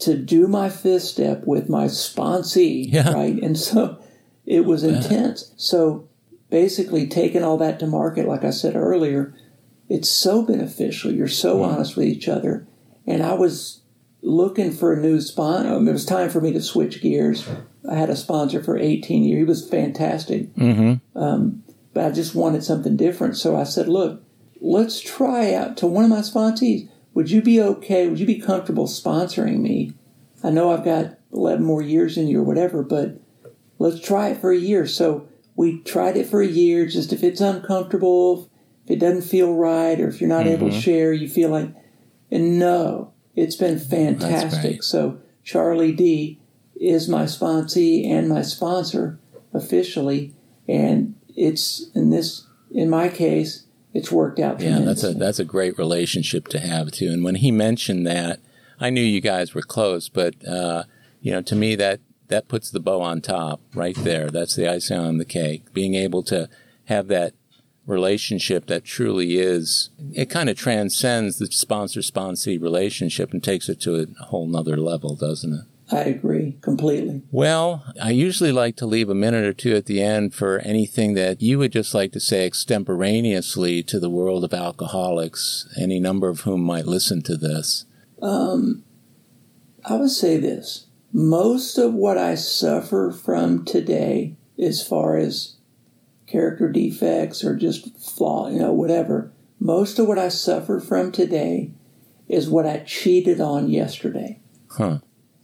[0.00, 3.12] to do my fifth step with my sponsee, Yeah.
[3.12, 3.40] right?
[3.42, 3.98] And so
[4.46, 5.52] it was intense.
[5.56, 6.08] So
[6.50, 9.34] basically, taking all that to market, like I said earlier,
[9.88, 11.12] it's so beneficial.
[11.12, 12.66] You're so honest with each other.
[13.06, 13.82] And I was
[14.22, 15.72] looking for a new sponsor.
[15.74, 17.48] it was time for me to switch gears.
[17.90, 19.38] I had a sponsor for 18 years.
[19.38, 20.52] He was fantastic.
[20.54, 21.18] Mm-hmm.
[21.18, 21.62] Um,
[21.92, 23.36] but I just wanted something different.
[23.36, 24.22] So I said, look,
[24.60, 26.88] let's try out to one of my sponsees.
[27.14, 28.08] Would you be okay?
[28.08, 29.94] Would you be comfortable sponsoring me?
[30.42, 33.20] I know I've got 11 more years in you or whatever, but
[33.78, 34.86] let's try it for a year.
[34.86, 36.86] So we tried it for a year.
[36.86, 38.48] Just if it's uncomfortable,
[38.84, 40.64] if it doesn't feel right, or if you're not mm-hmm.
[40.64, 41.74] able to share, you feel like,
[42.30, 44.82] and no, it's been fantastic.
[44.82, 46.40] So Charlie D
[46.80, 49.18] is my sponsee and my sponsor
[49.52, 50.34] officially,
[50.68, 53.64] and it's in this in my case,
[53.94, 54.60] it's worked out.
[54.60, 57.10] Yeah, that's a that's a great relationship to have too.
[57.10, 58.40] And when he mentioned that,
[58.80, 60.84] I knew you guys were close, but uh,
[61.20, 64.30] you know, to me that that puts the bow on top right there.
[64.30, 65.72] That's the icing on the cake.
[65.72, 66.48] Being able to
[66.84, 67.34] have that
[67.86, 73.80] relationship that truly is it kind of transcends the sponsor sponsee relationship and takes it
[73.80, 75.64] to a whole nother level, doesn't it?
[75.90, 77.22] I agree completely.
[77.30, 81.14] Well, I usually like to leave a minute or two at the end for anything
[81.14, 86.28] that you would just like to say extemporaneously to the world of alcoholics, any number
[86.28, 87.86] of whom might listen to this.
[88.20, 88.84] Um,
[89.84, 95.56] I would say this most of what I suffer from today, as far as
[96.26, 101.72] character defects or just flaw, you know, whatever, most of what I suffer from today
[102.28, 104.40] is what I cheated on yesterday.
[104.70, 104.98] Huh.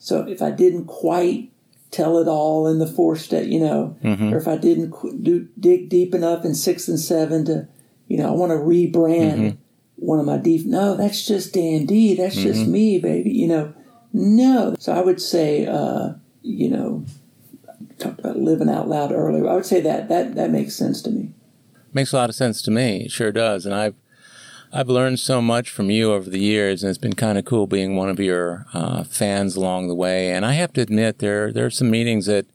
[0.05, 1.51] So if I didn't quite
[1.91, 4.35] tell it all in the four step, you know, mm-hmm.
[4.35, 4.93] or if I didn't
[5.25, 7.67] do, dig deep enough in six and seven to,
[8.07, 9.57] you know, I want to rebrand mm-hmm.
[9.97, 10.67] one of my deep.
[10.67, 12.15] No, that's just Dan D.
[12.17, 12.47] That's mm-hmm.
[12.47, 13.31] just me, baby.
[13.31, 13.75] You know,
[14.13, 14.77] no.
[14.79, 17.07] So I would say, uh, you know,
[17.99, 19.49] talked about living out loud earlier.
[19.49, 21.33] I would say that that that makes sense to me.
[21.95, 23.05] Makes a lot of sense to me.
[23.07, 23.65] It sure does.
[23.65, 23.95] And I've
[24.77, 27.69] I've learned so much from you over the years, and it's been kind of cool
[27.69, 30.33] being one of your uh, fans along the way.
[30.33, 32.47] And I have to admit, there there are some meetings that,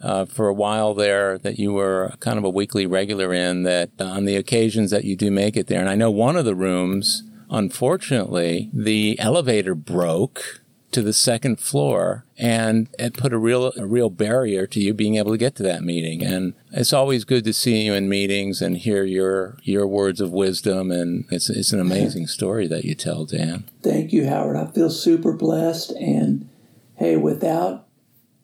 [0.00, 3.62] uh, for a while there, that you were kind of a weekly regular in.
[3.62, 6.44] That on the occasions that you do make it there, and I know one of
[6.44, 10.61] the rooms, unfortunately, the elevator broke
[10.92, 15.16] to the second floor and it put a real a real barrier to you being
[15.16, 16.22] able to get to that meeting.
[16.22, 20.32] And it's always good to see you in meetings and hear your your words of
[20.32, 20.90] wisdom.
[20.90, 23.64] And it's it's an amazing story that you tell Dan.
[23.82, 24.56] Thank you Howard.
[24.56, 25.92] I feel super blessed.
[25.92, 26.48] And
[26.96, 27.86] hey without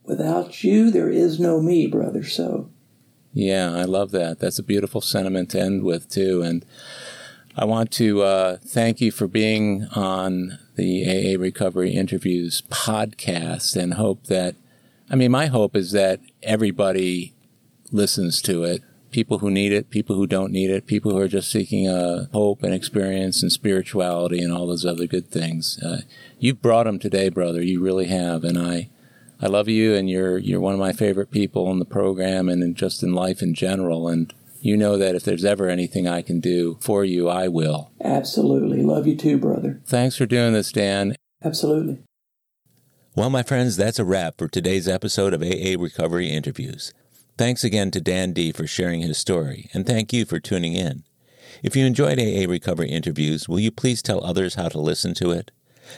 [0.05, 2.25] without you there is no me brother.
[2.25, 2.71] So
[3.33, 4.39] yeah I love that.
[4.39, 6.43] That's a beautiful sentiment to end with too.
[6.43, 6.65] And
[7.57, 13.95] I want to uh, thank you for being on the AA Recovery Interviews podcast and
[13.95, 14.55] hope that,
[15.11, 17.35] I mean, my hope is that everybody
[17.91, 18.83] listens to it.
[19.11, 22.27] People who need it, people who don't need it, people who are just seeking uh,
[22.33, 25.81] hope and experience and spirituality and all those other good things.
[25.85, 26.03] Uh,
[26.39, 27.61] you've brought them today, brother.
[27.61, 28.89] You really have, and I,
[29.43, 32.63] I love you, and you're you're one of my favorite people in the program and
[32.63, 34.07] in, just in life in general.
[34.07, 37.91] And you know that if there's ever anything I can do for you, I will.
[38.03, 38.83] Absolutely.
[38.83, 39.81] Love you too, brother.
[39.87, 41.17] Thanks for doing this, Dan.
[41.43, 41.99] Absolutely.
[43.15, 46.93] Well, my friends, that's a wrap for today's episode of AA Recovery Interviews.
[47.37, 51.05] Thanks again to Dan D for sharing his story, and thank you for tuning in.
[51.63, 55.31] If you enjoyed AA Recovery Interviews, will you please tell others how to listen to
[55.31, 55.51] it?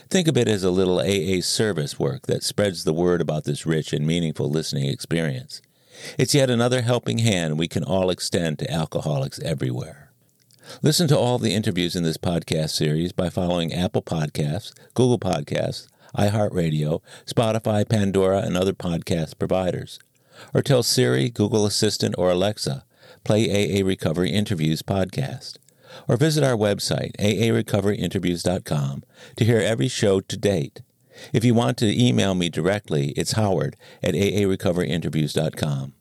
[0.09, 3.65] Think of it as a little AA service work that spreads the word about this
[3.65, 5.61] rich and meaningful listening experience.
[6.17, 10.11] It's yet another helping hand we can all extend to alcoholics everywhere.
[10.81, 15.87] Listen to all the interviews in this podcast series by following Apple Podcasts, Google Podcasts,
[16.17, 19.99] iHeartRadio, Spotify, Pandora, and other podcast providers.
[20.53, 22.85] Or tell Siri, Google Assistant, or Alexa,
[23.23, 25.57] play AA Recovery Interviews podcast.
[26.07, 29.03] Or visit our website, aarecoveryinterviews.com,
[29.35, 30.81] to hear every show to date.
[31.33, 35.93] If you want to email me directly, it's howard at aarecoveryinterviews.com.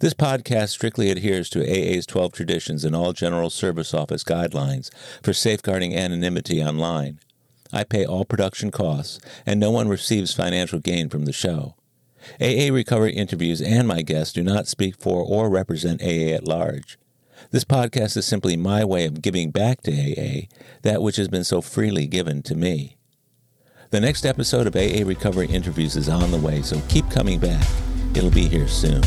[0.00, 4.90] This podcast strictly adheres to AA's 12 traditions and all General Service Office guidelines
[5.22, 7.20] for safeguarding anonymity online.
[7.72, 11.76] I pay all production costs, and no one receives financial gain from the show.
[12.40, 16.98] AA Recovery interviews and my guests do not speak for or represent AA at large.
[17.50, 20.46] This podcast is simply my way of giving back to AA
[20.82, 22.96] that which has been so freely given to me.
[23.92, 27.66] The next episode of AA Recovery Interviews is on the way, so keep coming back.
[28.14, 29.02] It'll be here soon.